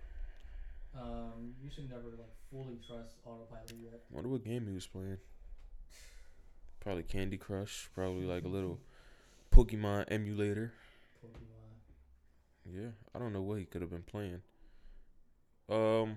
[0.99, 4.01] um, you should never like fully trust autopilot yet.
[4.11, 5.19] wonder what game he was playing.
[6.81, 7.89] Probably Candy Crush.
[7.95, 8.81] Probably like a little
[9.53, 10.73] Pokemon emulator.
[11.25, 12.75] Pokemon.
[12.75, 14.43] Yeah, I don't know what he could have been playing.
[15.69, 16.17] Um.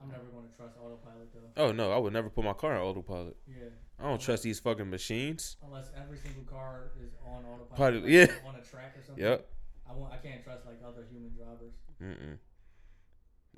[0.00, 1.62] I'm never gonna trust autopilot though.
[1.62, 3.36] Oh no, I would never put my car on autopilot.
[3.48, 3.68] Yeah,
[3.98, 5.56] I don't trust these fucking machines.
[5.64, 7.76] unless every single car is on autopilot.
[7.76, 8.48] Pilot, like, yeah.
[8.48, 9.24] On a track or something.
[9.24, 9.48] Yep.
[9.88, 10.12] I won't.
[10.12, 11.74] I can't trust like other human drivers.
[12.02, 12.38] Mm-mm.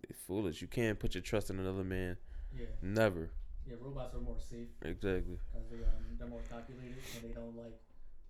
[0.03, 0.61] They foolish.
[0.61, 2.17] You can't put your trust in another man.
[2.55, 2.67] Yeah.
[2.83, 3.31] Never.
[3.67, 3.77] Yeah.
[3.81, 4.69] Robots are more safe.
[4.83, 5.39] Exactly.
[5.53, 7.77] because they um they're more calculated and they don't like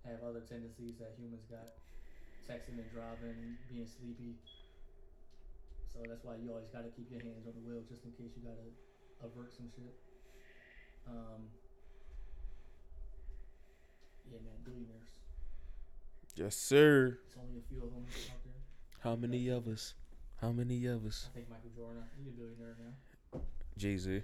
[0.07, 1.75] have other tendencies that humans got,
[2.47, 4.39] texting and driving, being sleepy.
[5.93, 8.11] So that's why you always got to keep your hands on the wheel just in
[8.15, 8.71] case you gotta
[9.21, 9.93] avert some shit.
[11.07, 11.51] Um.
[14.31, 15.09] Yeah, man, billionaires.
[16.35, 17.17] Yes, sir.
[17.59, 18.53] A few of them out there.
[19.03, 19.93] How many of us?
[20.39, 21.27] How many of us?
[21.29, 22.03] I think Michael Jordan.
[22.17, 23.41] He's a billionaire now.
[23.75, 24.23] Jay Z.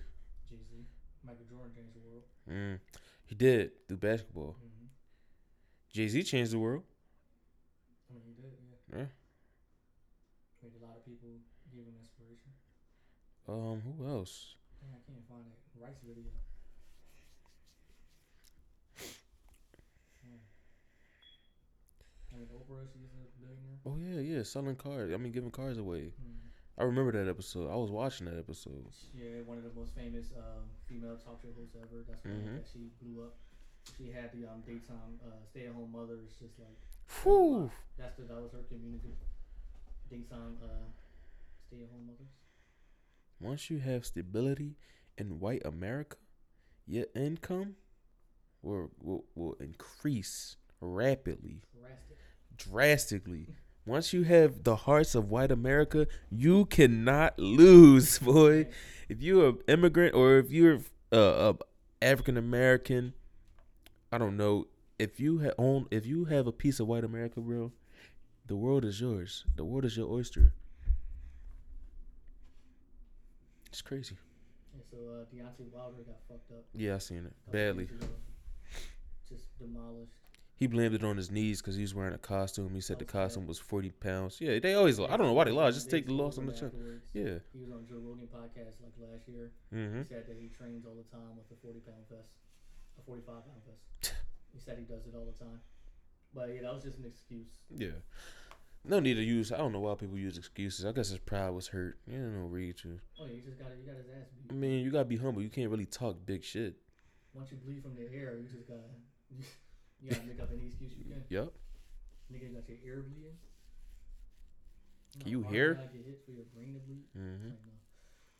[0.50, 0.86] Jay Z.
[1.26, 2.24] Michael Jordan changed the world.
[2.50, 2.80] Mm.
[3.26, 4.56] He did through basketball.
[4.56, 4.88] Mm-hmm.
[5.92, 6.84] Jay Z changed the world.
[8.10, 8.54] I mean, he did.
[8.92, 9.00] Yeah.
[9.00, 9.06] Yeah.
[10.64, 11.30] Made a lot of people
[11.76, 12.52] give him inspiration.
[13.48, 14.56] Um, who else?
[14.80, 16.32] Dang, I can't find that Rice video.
[20.24, 20.40] Hmm.
[22.38, 23.80] Mean, Oprah, she's a billionaire.
[23.86, 25.12] Oh yeah, yeah, selling cars.
[25.14, 26.14] I mean, giving cars away.
[26.20, 26.32] Hmm.
[26.78, 27.72] I remember that episode.
[27.72, 28.86] I was watching that episode.
[29.14, 32.04] Yeah, one of the most famous um, female talk show hosts ever.
[32.08, 32.56] That's why Mhm.
[32.58, 33.36] that she blew up.
[33.98, 36.76] She had the um, daytime uh, stay-at-home mothers just like
[37.24, 37.72] Whew.
[37.98, 39.14] that's the that was her community.
[40.10, 40.90] Daytime uh,
[41.68, 42.34] stay-at-home mothers.
[43.40, 44.76] Once you have stability
[45.18, 46.18] in white America,
[46.88, 47.76] your income
[48.64, 52.18] will will, will increase rapidly, Drastic.
[52.58, 53.48] Drastically.
[53.86, 58.68] Once you have the hearts of white America, you cannot lose, boy.
[59.08, 60.80] If you're an immigrant or if you're
[61.14, 61.56] uh, a
[62.02, 63.14] African American,
[64.12, 64.68] I don't know.
[64.98, 67.72] If you ha- own, if you have a piece of white America, bro,
[68.48, 69.46] the world is yours.
[69.56, 70.54] The world is your oyster.
[73.68, 74.16] It's crazy.
[74.74, 76.64] Yeah, so uh, Deontay Wilder got fucked up.
[76.74, 77.90] Yeah, I seen it a badly.
[79.28, 80.14] Just demolished.
[80.58, 82.74] He blamed it on his knees because he was wearing a costume.
[82.74, 83.24] He said the That was bad.
[83.28, 84.40] costume was forty pounds.
[84.40, 85.00] Yeah, they always.
[85.00, 85.70] I don't know why they lie.
[85.72, 86.72] Just take the loss on the chin.
[87.14, 87.40] Yeah.
[87.52, 89.52] He was on Joe Rogan podcast like last year.
[89.74, 90.00] Mm-hmm.
[90.00, 92.30] He said that he trains all the time with a 40 pound vest,
[92.98, 94.14] a 45 pound vest.
[94.54, 95.60] he said he does it all the time.
[96.34, 97.48] But yeah, that was just an excuse.
[97.70, 98.00] Yeah.
[98.88, 99.52] No need to use.
[99.52, 100.86] I don't know why people use excuses.
[100.86, 101.98] I guess his pride was hurt.
[102.08, 103.00] You don't know read to.
[103.20, 104.52] Oh, yeah, you just got you got his ass beat.
[104.52, 105.42] I mean, you gotta be humble.
[105.42, 106.76] You can't really talk big shit.
[107.34, 108.80] Once you bleed from the ear, you just gotta
[110.02, 111.24] you gotta make up any excuse you can.
[111.30, 111.54] Yup.
[112.32, 113.38] Nigga got your ear bleeding.
[115.20, 115.76] Can you hear?
[115.76, 117.06] gotta get hit for your brain to bleed?
[117.16, 117.50] Mm-hmm.
[117.56, 117.82] Like.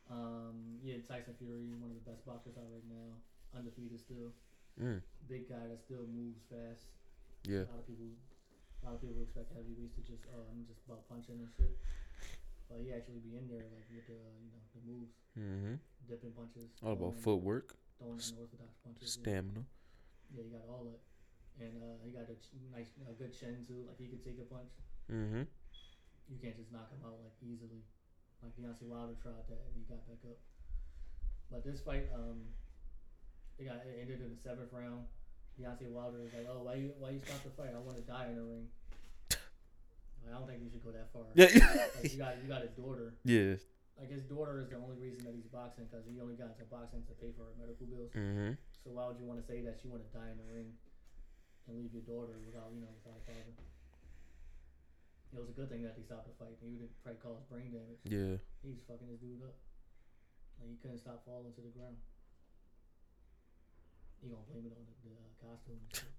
[0.06, 3.16] Um, yeah, Tyson Fury, one of the best boxers out right now,
[3.58, 4.30] undefeated still.
[4.78, 5.00] Mm.
[5.26, 6.86] Big guy that still moves fast.
[7.48, 7.64] Yeah.
[7.66, 10.84] A lot of people, a lot of people expect heavyweights to just, oh, I'm just
[10.86, 11.74] about punching and shit.
[12.70, 15.74] But he actually be in there like with the, you know, the moves, Mm-hmm.
[16.06, 16.70] dipping punches.
[16.84, 19.10] All about throwing- footwork, Throwing unorthodox punches.
[19.16, 19.64] Stamina.
[20.36, 21.00] yeah, he got all that,
[21.60, 23.84] and uh, he got a ch- nice, a good chin too.
[23.88, 24.72] Like he could take a punch.
[25.08, 25.48] Mm-hmm.
[26.28, 27.80] You can't just knock him out like easily.
[28.44, 30.38] Like Deontay Wilder tried that and he got back up.
[31.48, 32.44] But this fight, um,
[33.56, 35.08] it got it ended in the seventh round.
[35.56, 37.72] Deontay Wilder was like, "Oh, why you why you stop the fight?
[37.72, 38.68] I want to die in the ring."
[39.30, 41.30] Like, I don't think you should go that far.
[41.38, 41.48] Yeah.
[42.02, 43.14] Like, you got you got a daughter.
[43.24, 43.56] yeah.
[43.96, 46.68] Like his daughter is the only reason that he's boxing because he only got into
[46.68, 48.12] boxing to pay for her medical bills.
[48.12, 48.52] Mm-hmm.
[48.84, 50.76] So why would you want to say that you want to die in the ring
[51.66, 53.54] and leave your daughter without you know without a father?
[55.34, 56.56] It was a good thing that he stopped the fight.
[56.62, 58.00] He would have probably caused brain damage.
[58.06, 58.40] Yeah.
[58.64, 59.58] He was fucking this dude up.
[60.56, 62.00] Like he couldn't stop falling to the ground.
[64.22, 65.82] He gonna blame it on the, the uh, costume.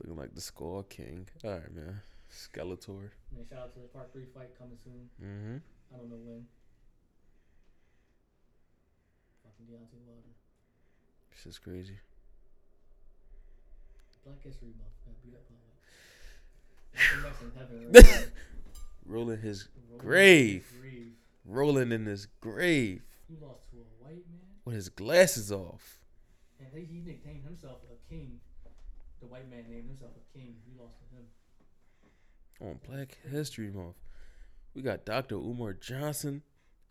[0.00, 1.28] Looking like the Skull King.
[1.44, 2.00] All right, man.
[2.32, 3.12] Skeletor.
[3.36, 5.10] Man, shout out to the Part Three fight coming soon.
[5.20, 5.56] Mm-hmm.
[5.92, 6.46] I don't know when.
[9.44, 10.32] Fucking Deontay Wilder.
[11.36, 11.98] This is crazy.
[14.24, 14.90] Black History Month.
[15.06, 15.56] Yeah, beat up on
[16.94, 17.22] it.
[17.22, 17.52] Malcolm
[17.96, 18.30] X in
[19.10, 20.66] Rolling his Rolling grave.
[20.80, 21.12] grave.
[21.44, 25.98] rolling in his grave He lost to a white man, with his glasses off.
[26.58, 28.38] and he, he nicknamed himself a king.
[29.20, 30.56] The white man named himself a king.
[30.66, 32.70] He lost to him.
[32.70, 33.96] on Black History Month.
[34.74, 35.34] We got Dr.
[35.36, 36.42] Umar Johnson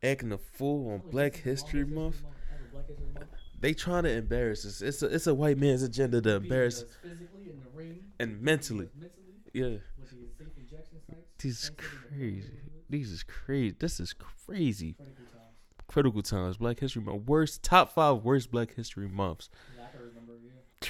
[0.03, 2.35] acting a fool on Black this History longest Month.
[2.73, 3.29] Black History Month.
[3.59, 4.81] They trying to embarrass us.
[4.81, 8.41] It's a it's a white man's agenda to embarrass us physically in the ring and
[8.41, 8.89] mentally.
[8.95, 11.19] mentally Yeah, with the safe injection sites.
[11.37, 12.51] this is Thanks to the crazy.
[12.89, 13.75] This is crazy.
[13.79, 14.93] This is crazy.
[14.93, 15.87] Critical times.
[15.87, 16.57] Critical times.
[16.57, 17.27] Black History Month.
[17.27, 19.49] Worst top five worst Black History months.
[19.77, 20.33] Yeah, I can remember.
[20.43, 20.89] Yeah,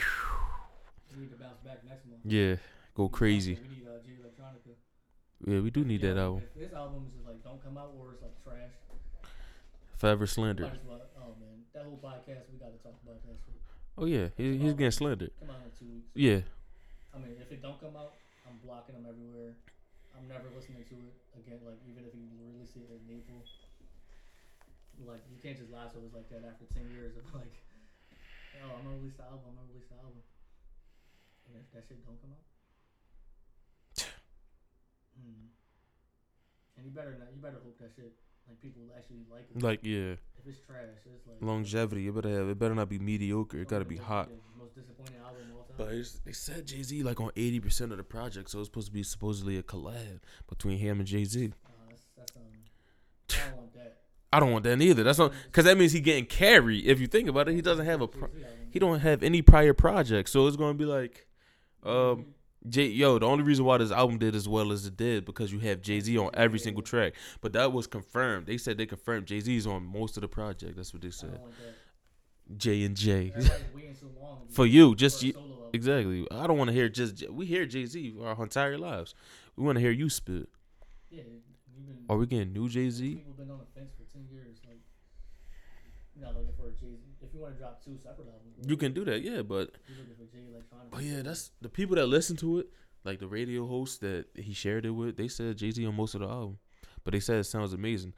[1.15, 2.22] we need to bounce back next month.
[2.24, 2.55] Yeah,
[2.93, 3.57] go crazy.
[3.61, 3.99] We need uh.
[5.45, 6.43] Yeah, we do need Yeah, that album.
[6.55, 8.72] This album is just like don't come out or it's like trash.
[9.97, 10.67] Forever slandered.
[10.67, 13.55] as well, oh man, that whole podcast we got to talk about that shit.
[13.95, 15.32] Oh yeah, he, he's getting slandered.
[15.39, 16.11] Come out in two weeks.
[16.11, 16.43] Yeah,
[17.15, 19.55] I mean, if it don't come out, I'm blocking him everywhere.
[20.11, 21.63] I'm never listening to it again.
[21.63, 23.39] Like even if you release it in April,
[25.07, 27.55] like you can't just lie to us like that after ten years of like,
[28.59, 29.47] oh, I'm gonna release the album.
[29.47, 30.19] I'm gonna release the album.
[31.47, 32.43] And if that shit don't come out,
[35.15, 35.47] hmm.
[36.75, 37.32] And you better not.
[37.32, 38.11] You better hope that shit
[38.50, 39.64] like people actually like it.
[39.64, 42.08] like yeah, if it's trash, it's like longevity.
[42.08, 42.50] It better have.
[42.50, 43.60] It better not be mediocre.
[43.60, 44.30] It gotta be hot.
[44.58, 45.76] Most disappointing album of all time.
[45.78, 48.68] But it's, they said Jay Z like on eighty percent of the project, so it's
[48.68, 51.54] supposed to be supposedly a collab between him and Jay Z.
[51.66, 52.43] Uh, that's, that's um.
[53.30, 53.95] I don't want that.
[54.34, 55.04] I don't want that neither.
[55.04, 56.86] That's not because that means he getting carried.
[56.86, 58.30] If you think about it, he doesn't have a pro-
[58.70, 61.28] he don't have any prior project, so it's gonna be like,
[61.84, 62.28] um,
[62.68, 62.88] Jay.
[62.88, 65.60] Yo, the only reason why this album did as well as it did because you
[65.60, 67.14] have Jay Z on every single track.
[67.41, 68.47] But that was confirmed.
[68.47, 70.76] They said they confirmed Jay Z's on most of the project.
[70.76, 71.39] That's what they said.
[71.43, 72.57] Oh, that.
[72.57, 73.32] J and J.
[73.36, 75.70] Everybody's waiting so long For you, just for you- solo.
[75.72, 76.26] Exactly.
[76.32, 79.14] I don't want to hear just we hear Jay Z our entire lives.
[79.55, 80.49] We want to hear you spit.
[81.12, 81.97] Yeah, been.
[82.10, 83.16] Are we getting new Jay Z?
[83.16, 84.57] People been on the fence for ten years.
[84.68, 84.80] Like,
[86.20, 86.72] you're not looking for a.
[87.22, 89.41] If you want to drop two separate albums, You can do that, yeah.
[89.41, 90.91] But You're looking for Jay Electronica.
[90.91, 92.67] but yeah, that's the people that listen to it,
[93.03, 95.17] like the radio host that he shared it with.
[95.17, 96.57] They said Jay Z on most of the album,
[97.03, 98.13] but they said it sounds amazing.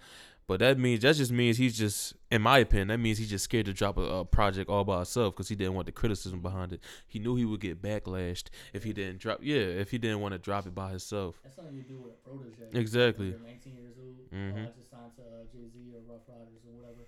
[0.47, 3.45] But that means that just means he's just, in my opinion, that means he's just
[3.45, 6.41] scared to drop a, a project all by himself because he didn't want the criticism
[6.41, 6.81] behind it.
[7.07, 9.39] He knew he would get backlashed if he didn't drop.
[9.41, 11.39] Yeah, if he didn't want to drop it by himself.
[11.43, 12.77] That's something you do with a protege.
[12.77, 13.27] Exactly.
[13.29, 14.17] You're 19 years old.
[14.33, 14.53] Mhm.
[14.53, 17.03] Oh, I just signed to uh, Jay Z or Ruff Ryders or whatever.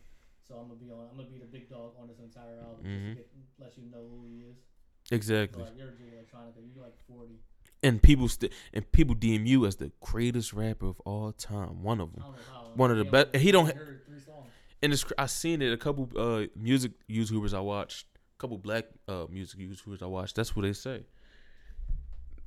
[0.47, 1.07] So I'm gonna be on.
[1.11, 2.85] I'm gonna be the big dog on this entire album.
[2.85, 3.15] Mhm.
[3.15, 4.57] Just to get, let you know who he is.
[5.11, 5.63] Exactly.
[5.63, 6.57] Like you're Jay Electronica.
[6.73, 7.39] You're like 40.
[7.81, 11.83] and people st- and people deem you as the greatest rapper of all time.
[11.83, 12.23] One of them.
[12.23, 12.71] don't know how.
[12.75, 14.47] One of the best- he don't ha- heard three songs.
[14.81, 15.71] and it's I seen it.
[15.73, 20.35] A couple uh music YouTubers I watched, a couple black uh music YouTubers I watched.
[20.35, 21.03] That's what they say.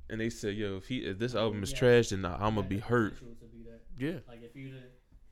[0.09, 1.79] And they said, "Yo, if he if this album is Yeah.
[1.79, 3.67] trash, then I'm gonna be hurt." be.
[3.99, 4.19] Yeah.
[4.29, 4.83] Like if have,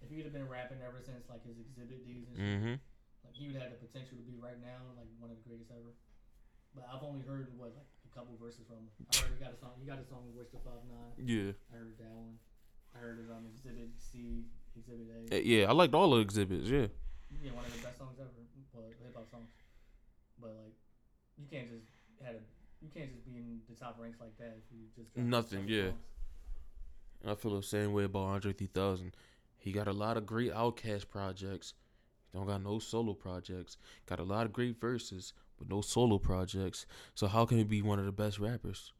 [0.04, 2.76] if you'd have been rapping ever since like his exhibit days and shit, Mm-hmm.
[3.24, 5.72] like he would have the potential to be right now like one of the greatest
[5.72, 5.96] ever.
[6.76, 8.88] But I've only heard what like a couple verses from him.
[9.08, 9.72] I heard he got a song.
[9.80, 11.14] He got a song with Wish Five Nine.
[11.24, 11.56] Yeah.
[11.72, 12.36] I heard that one.
[12.94, 14.44] I heard it on Exhibit C,
[14.76, 15.18] Exhibit A.
[15.34, 15.70] Uh, Yeah.
[15.70, 16.66] I liked all the exhibits.
[16.68, 16.86] Yeah.
[17.42, 18.30] Yeah, one of the best songs ever.
[18.74, 19.50] Well, hip hop songs.
[20.38, 20.74] But like,
[21.38, 21.86] you can't just
[22.22, 22.42] had a.
[22.82, 25.94] You can't just be in the top ranks like that if you just Nothing, yeah.
[25.94, 26.02] songs.
[27.26, 29.14] I feel the same way about Andre 3000.
[29.64, 31.72] He got a lot of great OutKast projects.
[32.34, 33.78] Don't got no solo projects.
[34.04, 36.84] Got a lot of great verses, but no solo projects.
[37.14, 38.92] So how can he be one of the best rappers?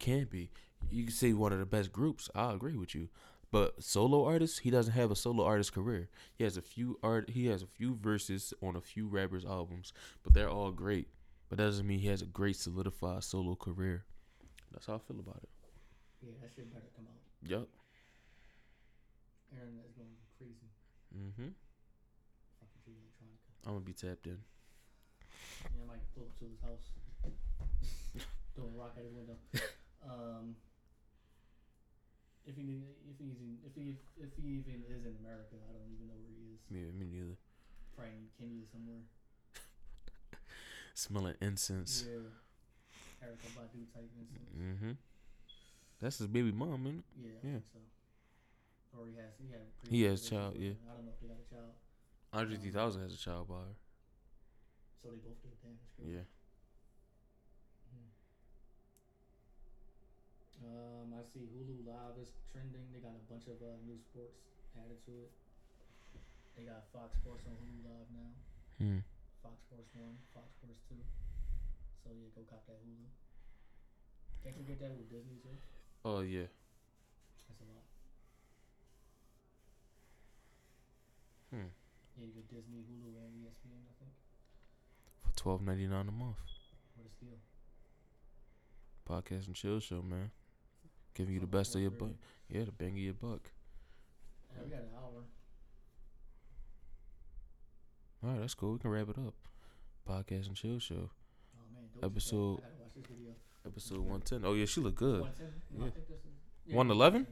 [0.00, 0.50] Can't be.
[0.90, 2.28] You can say one of the best groups.
[2.34, 3.10] I agree with you.
[3.52, 6.08] But solo artist, he doesn't have a solo artist career.
[6.34, 7.30] He has a few art.
[7.30, 9.92] He has a few verses on a few rappers' albums,
[10.24, 11.06] but they're all great.
[11.48, 14.04] But that doesn't mean he has a great solidified solo career.
[14.72, 15.48] That's how I feel about it.
[16.22, 17.48] Yeah, that shit better come out.
[17.48, 17.68] Yup.
[19.56, 20.68] Internet is going crazy.
[21.16, 21.50] Mm-hmm.
[22.60, 23.48] Fucking Jay Electronica.
[23.64, 24.36] I'm gonna be tapped in.
[25.72, 26.92] Yeah, I might pull up to his house.
[28.56, 29.36] Doing a rock at his window.
[30.04, 30.54] Um,
[32.44, 35.88] if he if he's in, if he if he even is in America, I don't
[35.88, 36.60] even know where he is.
[36.68, 37.36] Yeah, me neither.
[37.96, 39.02] Probably in Kenya somewhere.
[40.94, 42.04] Smelling incense.
[42.06, 42.28] Yeah.
[43.24, 44.52] Erykah Badu type instance.
[44.56, 44.92] Mm-hmm.
[46.00, 47.02] That's his baby mom, man.
[47.20, 47.52] Yeah, I Yeah.
[47.60, 47.80] think so.
[48.96, 50.72] Or he has he had a He has child, yeah.
[50.88, 51.72] I don't know if they got a child.
[52.32, 53.76] Andre 3000 has a child by her.
[55.02, 55.48] So they both do.
[55.62, 55.78] Damn.
[56.00, 56.24] Yeah.
[57.92, 58.10] Mhm.
[60.66, 62.88] Um, I see Hulu Live is trending.
[62.92, 64.40] They got a bunch of uh, new sports
[64.76, 65.32] added to it.
[66.56, 68.32] They got Fox Sports on Hulu Live now.
[68.80, 69.00] Hmm.
[69.44, 71.00] Fox Sports One, Fox Sports Two.
[72.04, 73.06] So yeah, go cop that Hulu.
[74.42, 75.56] Can't you get that with Disney too?
[76.04, 76.48] Oh yeah.
[77.48, 77.85] That's a lot.
[81.50, 81.70] Hmm.
[82.18, 83.84] Yeah, you get Disney, Hulu, and ESPN.
[83.86, 84.12] I think.
[85.22, 86.36] For twelve ninety nine a month.
[86.96, 87.38] What a steal.
[89.08, 90.30] Podcast and chill show, man.
[91.14, 92.10] Giving you the best of your buck.
[92.48, 93.50] Yeah, the bang of your buck.
[94.54, 95.22] Yeah, we got an hour.
[98.24, 98.72] All right, that's cool.
[98.72, 99.34] We can wrap it up.
[100.08, 100.94] Podcast and chill show.
[100.94, 102.10] Oh man, dope as fuck.
[102.12, 103.32] Episode- I gotta watch this video.
[103.66, 104.44] Episode one ten.
[104.44, 105.20] Oh yeah, she look good.
[105.20, 105.52] 110?
[105.72, 105.90] No, Yeah.
[105.90, 106.74] I think this is.
[106.74, 107.26] 111?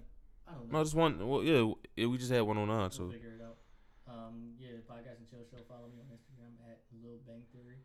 [0.47, 0.79] I don't know.
[0.79, 1.29] No, just one.
[1.29, 2.79] Well, yeah, we just had one on nine.
[2.79, 3.44] We'll So figure it out.
[4.07, 5.65] Um, yeah, podcast and chill show.
[5.69, 7.81] Follow me on Instagram at Lil Bang Theory.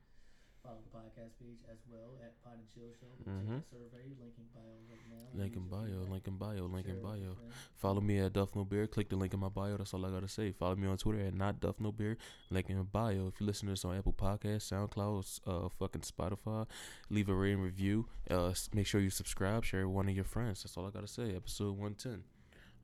[0.62, 3.08] Follow the podcast page as well at Pod and Chill Show.
[3.24, 3.64] Mhm.
[3.64, 4.04] Take the survey.
[4.20, 5.40] Link in bio right now.
[5.42, 6.04] link in bio.
[6.12, 6.66] Link in bio.
[6.66, 7.52] Link in it with your bio.
[7.78, 8.86] Follow me at Duff No Beer.
[8.86, 9.78] Click the link in my bio.
[9.78, 10.52] That's all I gotta say.
[10.52, 12.18] Follow me on Twitter at not Duff No Beer.
[12.50, 13.28] Link in my bio.
[13.28, 16.68] If you listen to this on Apple Podcasts, SoundCloud, uh, fucking Spotify,
[17.10, 18.10] leave a rating review.
[18.30, 19.64] Uh, make sure you subscribe.
[19.64, 20.64] Share it with one of your friends.
[20.64, 21.34] That's all I gotta say.
[21.38, 22.26] Episode one ten.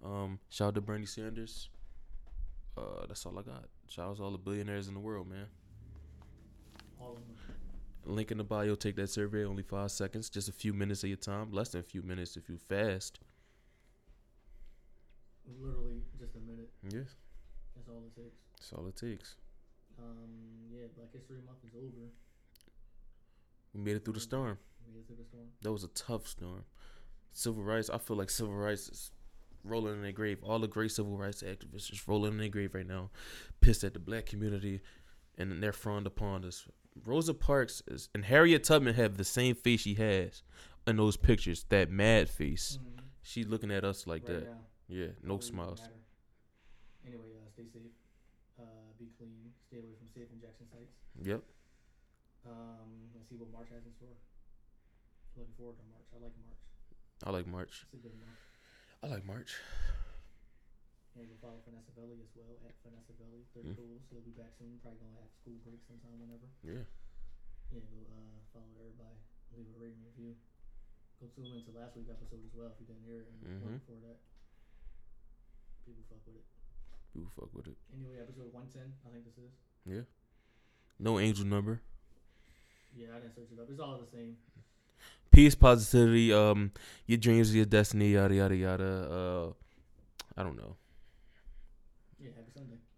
[0.02, 1.70] Um, shout out to Bernie Sanders.
[2.78, 3.66] Uh, that's all I got.
[3.88, 5.46] Shout out to all the billionaires in the world, man.
[7.00, 7.36] All of them.
[8.06, 8.76] Link in the bio.
[8.76, 9.46] Take that survey.
[9.46, 10.30] Only five seconds.
[10.30, 11.52] Just a few minutes of your time.
[11.52, 13.20] Less than a few minutes if you fast.
[15.62, 16.70] Literally just a minute.
[16.90, 17.16] Yes,
[17.76, 18.36] That's all it takes.
[18.58, 19.36] that's all it takes.
[20.00, 20.30] Um,
[20.72, 22.10] yeah, Black History Month is over.
[23.74, 24.58] We made it through the storm.
[24.92, 25.46] Made it through the storm.
[25.62, 26.64] That was a tough storm.
[27.32, 29.12] Civil rights, I feel like civil rights is
[29.66, 30.40] rolling in their grave.
[30.44, 33.10] All the great civil rights activists is rolling in their grave right now,
[33.62, 34.82] pissed at the black community,
[35.38, 36.68] and they're frowned upon us.
[37.06, 40.44] Rosa Parks is, and Harriet Tubman have the same face she has
[40.88, 42.78] in those pictures, that mad face.
[42.82, 43.04] Mhm.
[43.22, 44.46] She's looking at us like right that.
[44.50, 44.60] now.
[44.88, 45.82] Yeah, no smiles.
[45.82, 45.94] matter.
[47.06, 47.92] Anyway, uh, stay safe.
[48.58, 48.64] Uh,
[49.00, 49.52] be clean.
[49.68, 50.94] Stay away from safe injection sites.
[51.24, 51.44] Yep.
[52.46, 54.16] Um, let's see what March has in store.
[55.36, 56.06] Looking forward to March.
[56.14, 56.60] I like March.
[57.24, 57.86] I like March.
[57.92, 58.38] It's a good month.
[59.06, 59.54] I like March.
[61.14, 63.46] And you can follow Vanessa Velli as well at Vanessa Velli.
[63.54, 63.78] They're Mm.
[63.78, 64.82] cool, so they'll be back soon.
[64.82, 66.50] Probably gonna have school break sometime whenever.
[66.66, 66.84] Yeah.
[67.70, 69.22] Yeah, go uh, follow everybody.
[69.54, 70.34] Leave a rating review.
[71.22, 73.62] Go tune into last week's episode as well if you didn't hear it and Mhm.
[73.62, 74.18] one before that.
[75.86, 76.46] People fuck with it.
[77.14, 77.78] People fuck with it.
[77.94, 79.54] Anyway, episode one ten, I think this is.
[79.86, 80.04] Yeah.
[81.00, 81.80] No angel number.
[82.98, 83.70] Yeah, I didn't search it up.
[83.70, 84.36] It's all the same.
[85.36, 86.72] Peace, positivity, um,
[87.06, 88.92] your dreams, your destiny, yada yada yada.
[89.12, 89.48] Uh,
[90.38, 90.76] I don't know.
[92.20, 92.80] Yeah, happy Sunday.